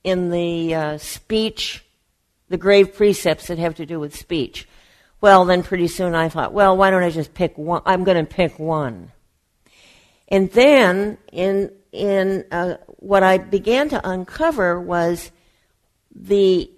[0.05, 1.85] in the uh, speech,
[2.49, 4.69] the grave precepts that have to do with speech.
[5.21, 7.83] Well, then pretty soon I thought, well, why don't I just pick one?
[7.85, 9.13] I'm going to pick one.
[10.29, 15.31] And then in in uh, what I began to uncover was
[16.15, 16.71] the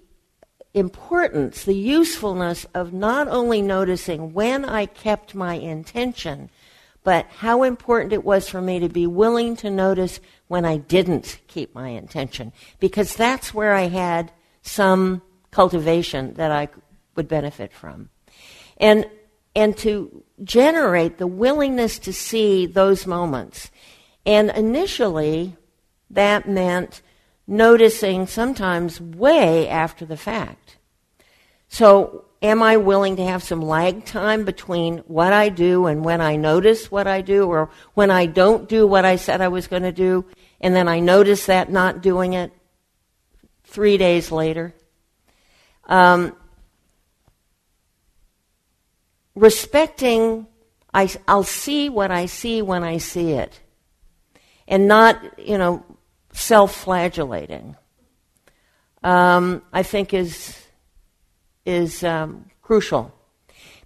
[0.73, 6.49] importance, the usefulness of not only noticing when I kept my intention,
[7.03, 11.39] but how important it was for me to be willing to notice when I didn't
[11.47, 14.31] keep my intention, because that's where I had
[14.61, 15.21] some
[15.51, 16.69] cultivation that I
[17.15, 18.10] would benefit from
[18.81, 19.07] and
[19.55, 23.69] and to generate the willingness to see those moments.
[24.25, 25.55] And initially,
[26.09, 27.01] that meant
[27.47, 30.77] noticing sometimes way after the fact.
[31.67, 36.21] So, am I willing to have some lag time between what I do and when
[36.21, 39.67] I notice what I do, or when I don't do what I said I was
[39.67, 40.25] going to do,
[40.59, 42.51] and then I notice that not doing it
[43.63, 44.73] three days later?
[45.85, 46.35] Um,
[49.35, 50.47] respecting,
[50.93, 53.59] I, I'll see what I see when I see it,
[54.67, 55.85] and not, you know,
[56.33, 57.75] self flagellating,
[59.03, 60.57] um, I think is,
[61.65, 63.13] is um, crucial.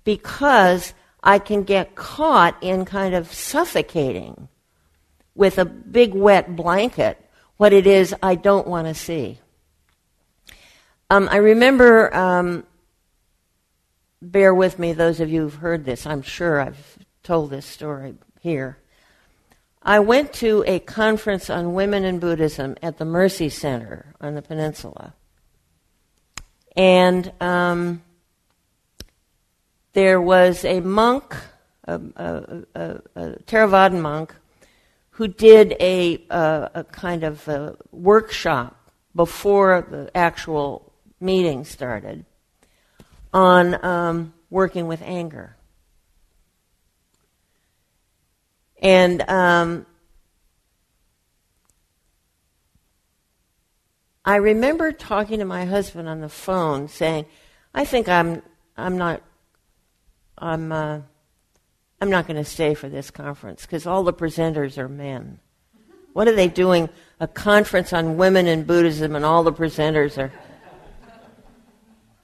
[0.04, 0.94] Because
[1.24, 4.48] I can get caught in kind of suffocating
[5.34, 7.20] with a big wet blanket
[7.58, 9.40] what it is I don't want to see.
[11.10, 12.66] Um, I remember, um,
[14.22, 18.16] bear with me, those of you who've heard this, I'm sure I've told this story
[18.40, 18.78] here.
[19.82, 24.42] I went to a conference on women in Buddhism at the Mercy Center on the
[24.42, 25.14] peninsula.
[26.76, 28.02] And um,
[29.94, 31.36] there was a monk,
[31.86, 34.36] a, a, a, a Theravadan monk,
[35.12, 37.48] who did a, a kind of
[37.92, 40.92] workshop before the actual
[41.22, 42.26] meeting started
[43.36, 45.58] on um, working with anger.
[48.82, 49.86] And um,
[54.24, 57.26] I remember talking to my husband on the phone, saying,
[57.74, 58.42] "I think I'm
[58.78, 59.22] I'm not
[60.38, 61.02] I'm uh,
[62.00, 65.40] I'm not going to stay for this conference because all the presenters are men.
[66.14, 66.88] What are they doing?
[67.20, 70.32] A conference on women in Buddhism, and all the presenters are."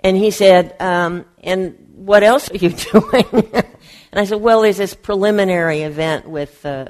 [0.03, 3.65] And he said, um, "And what else are you doing?"
[4.11, 6.87] And I said, well, there's this preliminary event with uh,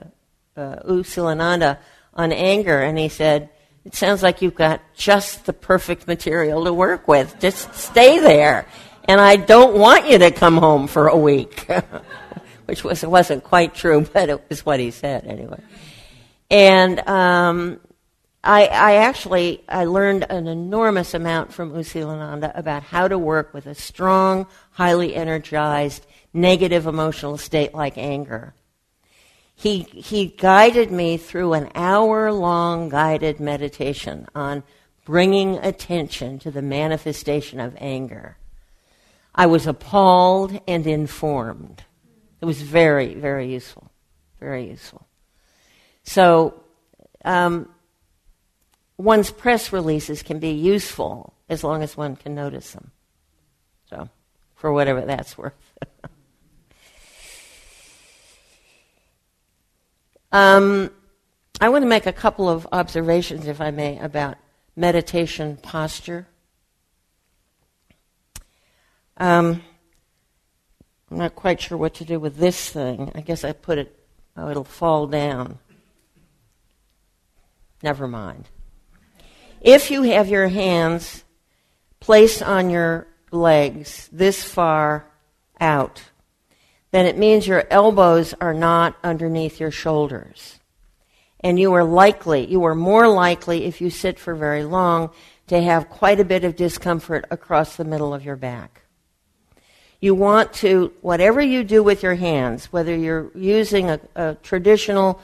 [0.57, 1.77] uh, U Silananda
[2.13, 2.81] on anger.
[2.81, 3.49] And he said,
[3.85, 7.39] it sounds like you've got just the perfect material to work with.
[7.39, 8.65] Just stay there.
[9.05, 11.67] And I don't want you to come home for a week.
[12.65, 15.61] Which was, wasn't quite true, but it was what he said anyway.
[16.49, 17.79] And um,
[18.43, 23.53] I, I, actually I learned an enormous amount from U Silananda about how to work
[23.53, 28.55] with a strong, highly energized, negative emotional state like anger.
[29.53, 34.63] He, he guided me through an hour long guided meditation on
[35.05, 38.37] bringing attention to the manifestation of anger.
[39.35, 41.83] I was appalled and informed.
[42.41, 43.91] It was very, very useful.
[44.39, 45.05] Very useful.
[46.03, 46.63] So,
[47.23, 47.69] um,
[49.01, 52.91] one's press releases can be useful as long as one can notice them.
[53.89, 54.09] So,
[54.55, 55.53] for whatever that's worth.
[60.31, 60.91] Um,
[61.59, 64.37] I want to make a couple of observations, if I may, about
[64.75, 66.27] meditation posture.
[69.17, 69.61] Um,
[71.09, 73.11] I'm not quite sure what to do with this thing.
[73.13, 73.99] I guess I put it,
[74.37, 75.59] oh, it'll fall down.
[77.83, 78.47] Never mind.
[79.61, 81.23] If you have your hands
[81.99, 85.05] placed on your legs this far
[85.59, 86.01] out,
[86.89, 90.59] then it means your elbows are not underneath your shoulders.
[91.41, 95.11] And you are likely, you are more likely if you sit for very long
[95.47, 98.81] to have quite a bit of discomfort across the middle of your back.
[99.99, 105.21] You want to, whatever you do with your hands, whether you're using a, a traditional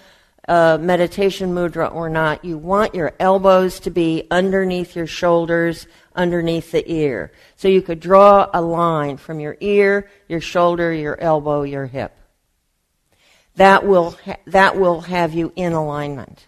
[0.47, 6.71] uh, meditation mudra or not, you want your elbows to be underneath your shoulders, underneath
[6.71, 7.31] the ear.
[7.57, 12.17] So you could draw a line from your ear, your shoulder, your elbow, your hip.
[13.55, 16.47] That will, ha- that will have you in alignment.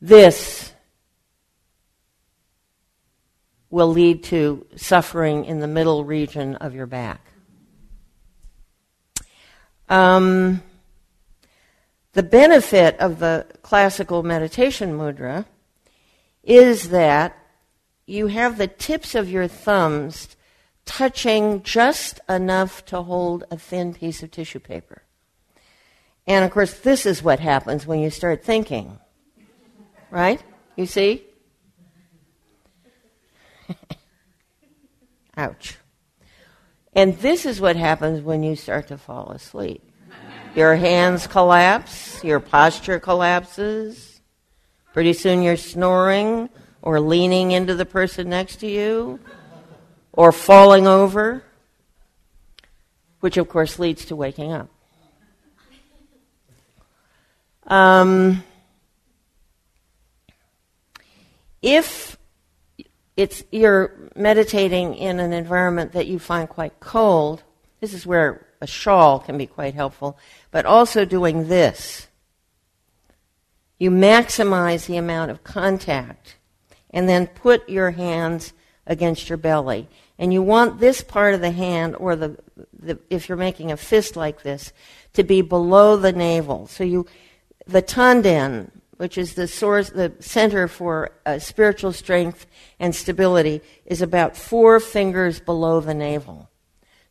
[0.00, 0.72] This
[3.70, 7.20] will lead to suffering in the middle region of your back.
[9.88, 10.62] Um,
[12.12, 15.44] the benefit of the classical meditation mudra
[16.42, 17.36] is that
[18.06, 20.36] you have the tips of your thumbs
[20.86, 25.02] touching just enough to hold a thin piece of tissue paper.
[26.26, 28.98] And of course, this is what happens when you start thinking.
[30.10, 30.42] Right?
[30.76, 31.24] You see?
[35.36, 35.76] Ouch.
[36.94, 39.87] And this is what happens when you start to fall asleep.
[40.58, 44.20] Your hands collapse, your posture collapses,
[44.92, 46.48] Pretty soon you're snoring
[46.82, 49.20] or leaning into the person next to you
[50.12, 51.44] or falling over,
[53.20, 54.68] which of course leads to waking up.
[57.68, 58.42] Um,
[61.62, 62.18] if
[63.16, 67.44] it's, you're meditating in an environment that you find quite cold,
[67.80, 70.18] this is where a shawl can be quite helpful,
[70.50, 72.08] but also doing this.
[73.78, 76.36] You maximize the amount of contact
[76.90, 78.52] and then put your hands
[78.86, 79.88] against your belly.
[80.18, 82.36] And you want this part of the hand, or the,
[82.76, 84.72] the, if you're making a fist like this,
[85.12, 86.66] to be below the navel.
[86.66, 87.06] So you,
[87.66, 92.46] the tanden, which is the source, the center for uh, spiritual strength
[92.80, 96.50] and stability, is about four fingers below the navel.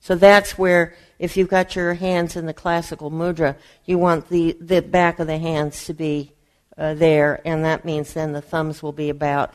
[0.01, 3.55] So that's where, if you've got your hands in the classical mudra,
[3.85, 6.33] you want the, the back of the hands to be
[6.77, 9.53] uh, there, and that means then the thumbs will be about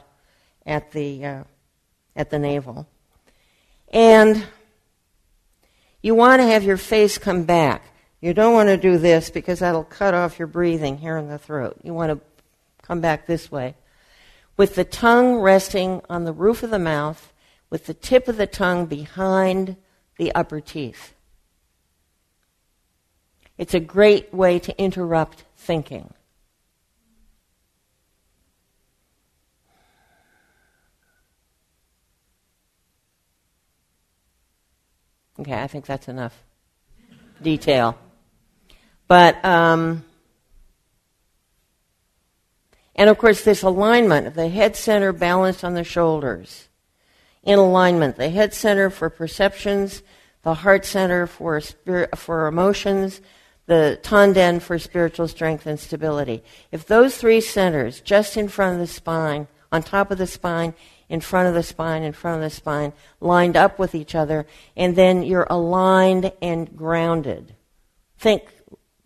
[0.67, 1.45] at the uh,
[2.17, 2.87] at the navel.
[3.93, 4.45] And
[6.03, 7.85] you want to have your face come back.
[8.21, 11.39] You don't want to do this because that'll cut off your breathing here in the
[11.39, 11.79] throat.
[11.83, 12.21] You want to
[12.83, 13.77] come back this way.
[14.57, 17.33] With the tongue resting on the roof of the mouth,
[17.71, 19.77] with the tip of the tongue behind
[20.19, 21.15] the upper teeth.
[23.63, 26.13] It's a great way to interrupt thinking.
[35.39, 36.37] Okay, I think that's enough
[37.41, 37.97] detail.
[39.07, 40.05] But, um,
[42.97, 46.67] and of course, this alignment of the head center balanced on the shoulders.
[47.45, 50.03] In alignment, the head center for perceptions,
[50.43, 53.21] the heart center for, spirit, for emotions,
[53.67, 56.43] the tanden for spiritual strength and stability.
[56.71, 60.75] If those three centers, just in front of the spine, on top of the spine,
[61.09, 64.47] in front of the spine, in front of the spine, lined up with each other,
[64.77, 67.55] and then you're aligned and grounded.
[68.19, 68.45] Think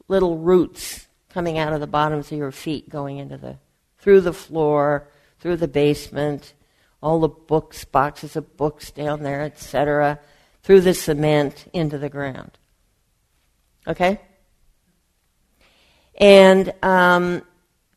[0.08, 3.58] little roots coming out of the bottoms of your feet going into the
[3.98, 5.08] through the floor,
[5.40, 6.54] through the basement,
[7.02, 10.20] all the books, boxes of books down there, etc.,
[10.62, 12.52] through the cement into the ground.
[13.86, 14.20] Okay?
[16.16, 17.42] And um,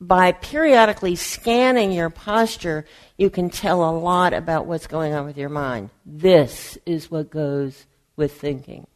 [0.01, 2.85] by periodically scanning your posture,
[3.17, 5.89] you can tell a lot about what's going on with your mind.
[6.05, 8.87] This is what goes with thinking.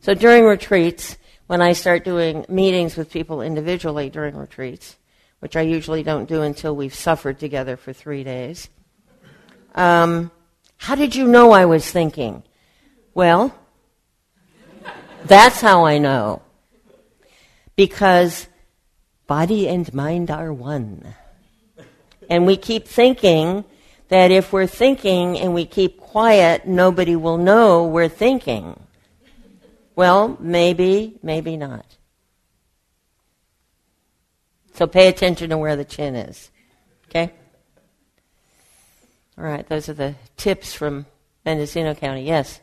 [0.00, 1.16] So during retreats,
[1.46, 4.96] when I start doing meetings with people individually during retreats,
[5.40, 8.68] which I usually don't do until we've suffered together for three days,
[9.74, 10.30] um,
[10.76, 12.42] how did you know I was thinking?
[13.14, 13.54] Well,
[15.24, 16.42] that's how I know.
[17.78, 18.48] Because
[19.28, 21.14] body and mind are one.
[22.28, 23.64] And we keep thinking
[24.08, 28.80] that if we're thinking and we keep quiet, nobody will know we're thinking.
[29.94, 31.86] Well, maybe, maybe not.
[34.74, 36.50] So pay attention to where the chin is.
[37.08, 37.32] Okay?
[39.38, 41.06] All right, those are the tips from
[41.44, 42.24] Mendocino County.
[42.24, 42.58] Yes,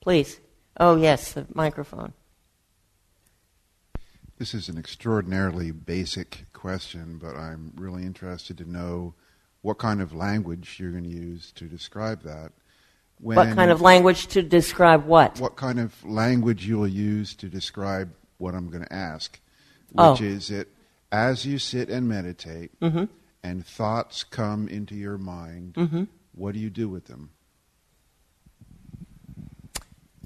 [0.00, 0.40] please.
[0.80, 2.12] Oh, yes, the microphone.
[4.38, 9.14] This is an extraordinarily basic question, but I'm really interested to know
[9.62, 12.52] what kind of language you're going to use to describe that.
[13.18, 15.40] When, what kind of language to describe what?
[15.40, 19.40] What kind of language you'll use to describe what I'm going to ask,
[19.96, 20.12] oh.
[20.12, 20.24] which oh.
[20.24, 20.68] is it
[21.10, 23.04] as you sit and meditate mm-hmm.
[23.42, 26.04] and thoughts come into your mind, mm-hmm.
[26.34, 27.30] what do you do with them?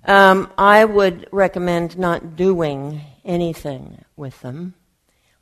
[0.05, 4.75] Um, I would recommend not doing anything with them,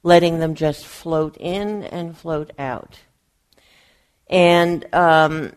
[0.03, 2.99] letting them just float in and float out.
[4.29, 5.53] And um,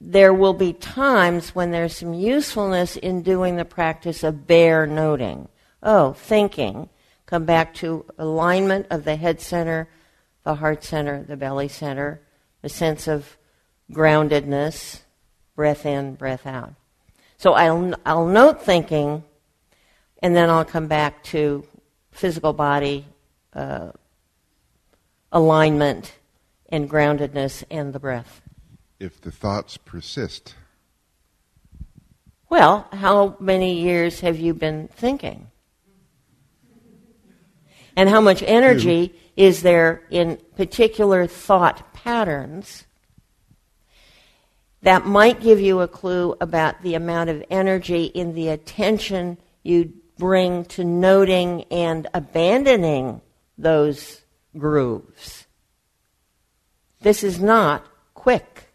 [0.00, 5.48] there will be times when there's some usefulness in doing the practice of bare noting.
[5.82, 6.88] Oh, thinking.
[7.26, 9.88] Come back to alignment of the head center,
[10.42, 12.20] the heart center, the belly center,
[12.60, 13.36] the sense of
[13.90, 15.00] groundedness,
[15.56, 16.74] breath in, breath out.
[17.38, 19.24] So I'll, I'll note thinking,
[20.22, 21.66] and then I'll come back to
[22.12, 23.04] physical body
[23.52, 23.90] uh,
[25.32, 26.14] alignment
[26.68, 28.40] and groundedness and the breath.
[29.00, 30.54] If the thoughts persist.
[32.48, 35.48] Well, how many years have you been thinking?
[37.96, 39.14] And how much energy Two.
[39.36, 42.86] is there in particular thought patterns
[44.82, 49.92] that might give you a clue about the amount of energy in the attention you
[50.18, 53.20] bring to noting and abandoning
[53.58, 54.22] those
[54.56, 55.46] grooves.
[57.00, 58.72] This is not quick.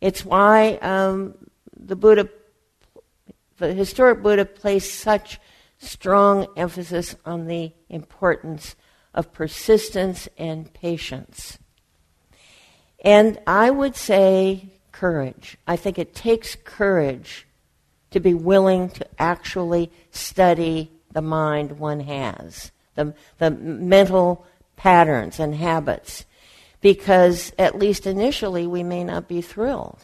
[0.00, 1.34] It's why um,
[1.76, 2.28] the Buddha,
[3.58, 5.40] the historic Buddha, placed such
[5.78, 8.76] strong emphasis on the importance
[9.14, 11.58] of persistence and patience.
[13.04, 15.56] And I would say courage.
[15.66, 17.47] I think it takes courage
[18.10, 24.46] to be willing to actually study the mind one has, the, the mental
[24.76, 26.24] patterns and habits,
[26.80, 30.00] because at least initially we may not be thrilled.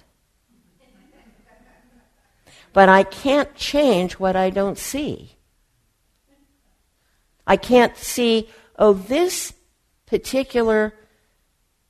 [2.72, 5.36] But I can't change what I don't see.
[7.46, 8.48] I can't see,
[8.78, 9.52] oh, this
[10.07, 10.94] particular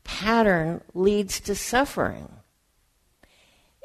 [0.03, 2.29] pattern leads to suffering.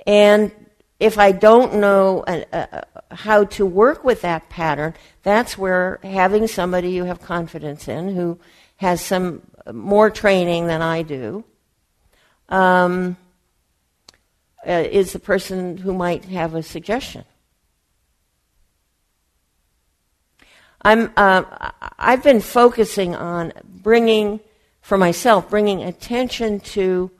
[0.06, 0.52] And
[1.00, 2.82] if I don't know uh, uh,
[3.12, 4.94] how to work with that pattern,
[5.24, 8.40] that's where having somebody you have confidence in who
[8.78, 9.42] has some
[9.72, 11.44] more training than I do
[12.50, 13.18] um,
[14.68, 17.24] uh, is the person who might have a suggestion.
[20.82, 24.40] I'm, uh, I've been focusing on bringing,
[24.82, 27.12] for myself, bringing attention to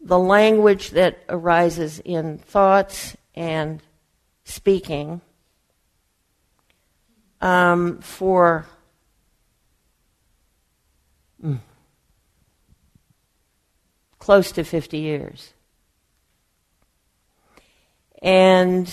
[0.00, 3.82] the language that arises in thoughts and
[4.44, 5.20] speaking
[7.40, 8.66] um, for
[11.42, 11.58] mm,
[14.18, 15.52] close to 50 years.
[18.22, 18.92] And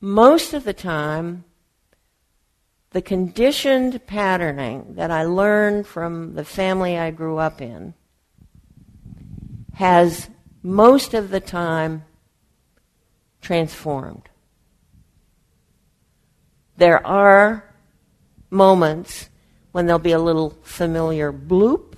[0.00, 1.44] most of the time,
[2.98, 7.94] the conditioned patterning that I learned from the family I grew up in
[9.74, 10.28] has
[10.64, 12.02] most of the time
[13.40, 14.28] transformed.
[16.76, 17.72] There are
[18.50, 19.28] moments
[19.70, 21.94] when there'll be a little familiar bloop,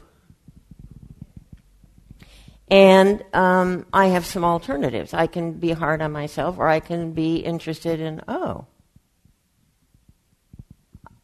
[2.71, 5.15] and um, I have some alternatives.
[5.15, 8.67] I can be hard on myself, or I can be interested in, oh,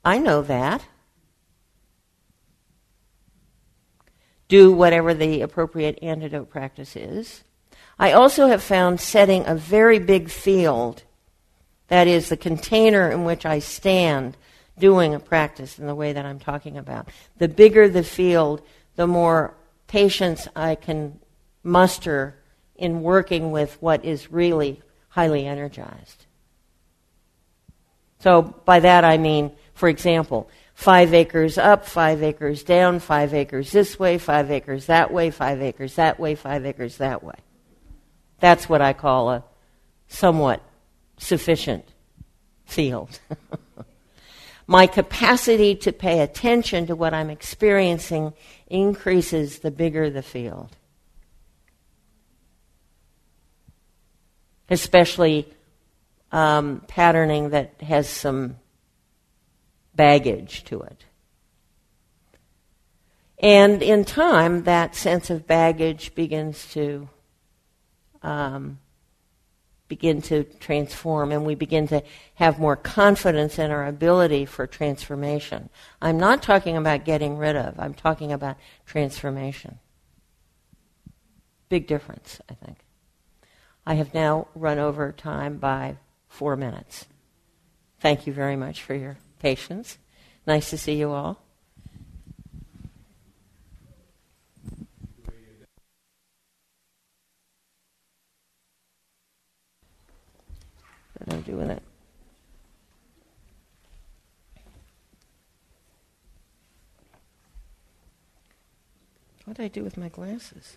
[0.07, 0.87] I know that.
[4.47, 7.43] Do whatever the appropriate antidote practice is.
[7.99, 11.03] I also have found setting a very big field,
[11.89, 14.37] that is, the container in which I stand
[14.79, 17.09] doing a practice in the way that I'm talking about.
[17.39, 18.63] The bigger the field,
[18.95, 19.57] the more
[19.89, 21.19] patience I can
[21.65, 22.37] muster
[22.77, 26.27] in working with what is really highly energized.
[28.21, 33.71] So by that I mean for example, five acres up, five acres down, five acres
[33.73, 37.35] this way, five acres that way, five acres that way, five acres that way.
[38.41, 39.45] That's what I call a
[40.09, 40.63] somewhat
[41.19, 41.85] sufficient
[42.65, 43.21] field.
[44.67, 48.33] My capacity to pay attention to what I'm experiencing
[48.67, 50.75] increases the bigger the field.
[54.71, 55.53] Especially
[56.33, 58.57] um, patterning that has some
[59.97, 61.05] baggage to it.
[63.39, 67.09] And in time, that sense of baggage begins to
[68.23, 68.79] um,
[69.89, 72.03] begin to transform, and we begin to
[72.35, 75.69] have more confidence in our ability for transformation.
[76.03, 79.79] I'm not talking about getting rid of, I'm talking about transformation.
[81.69, 82.79] Big difference, I think.
[83.87, 87.07] I have now run over time by four minutes.
[88.01, 89.99] Thank you very much for your patience.
[90.47, 91.43] Nice to see you all.
[101.19, 101.83] What do I do with it?
[109.45, 110.77] What do I do with my glasses?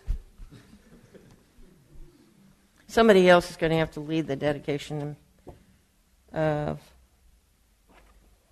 [2.86, 5.16] Somebody else is going to have to lead the dedication
[6.32, 6.80] of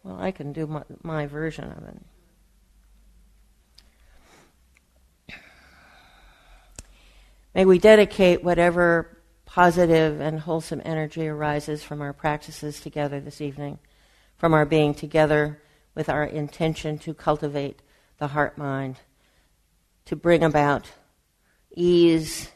[0.03, 1.97] well, I can do my, my version of it.
[7.55, 13.79] May we dedicate whatever positive and wholesome energy arises from our practices together this evening,
[14.37, 15.61] from our being together
[15.95, 17.83] with our intention to cultivate
[18.19, 18.97] the heart mind,
[20.05, 20.91] to bring about
[21.75, 22.53] ease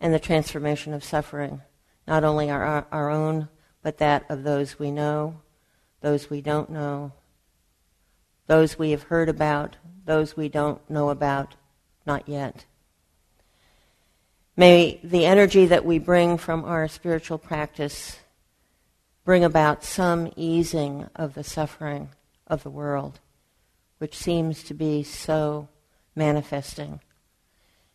[0.00, 1.60] and the transformation of suffering,
[2.06, 3.48] not only our, our own,
[3.82, 5.40] but that of those we know
[6.00, 7.12] those we don't know,
[8.46, 11.54] those we have heard about, those we don't know about,
[12.06, 12.64] not yet.
[14.56, 18.18] May the energy that we bring from our spiritual practice
[19.24, 22.08] bring about some easing of the suffering
[22.46, 23.20] of the world,
[23.98, 25.68] which seems to be so
[26.16, 27.00] manifesting.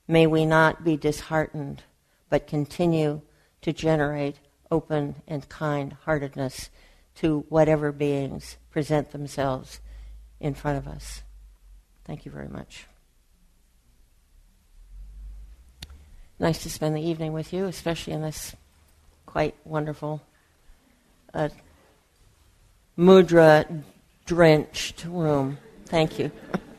[0.08, 1.84] May we not be disheartened,
[2.30, 3.22] but continue
[3.62, 4.40] to generate
[4.70, 6.70] open and kind heartedness
[7.16, 9.80] to whatever beings present themselves
[10.40, 11.22] in front of us.
[12.06, 12.86] Thank you very much.
[16.40, 18.56] Nice to spend the evening with you, especially in this
[19.26, 20.22] quite wonderful
[21.34, 21.50] uh,
[22.98, 23.84] mudra
[24.26, 25.58] drenched room.
[25.86, 26.32] Thank you.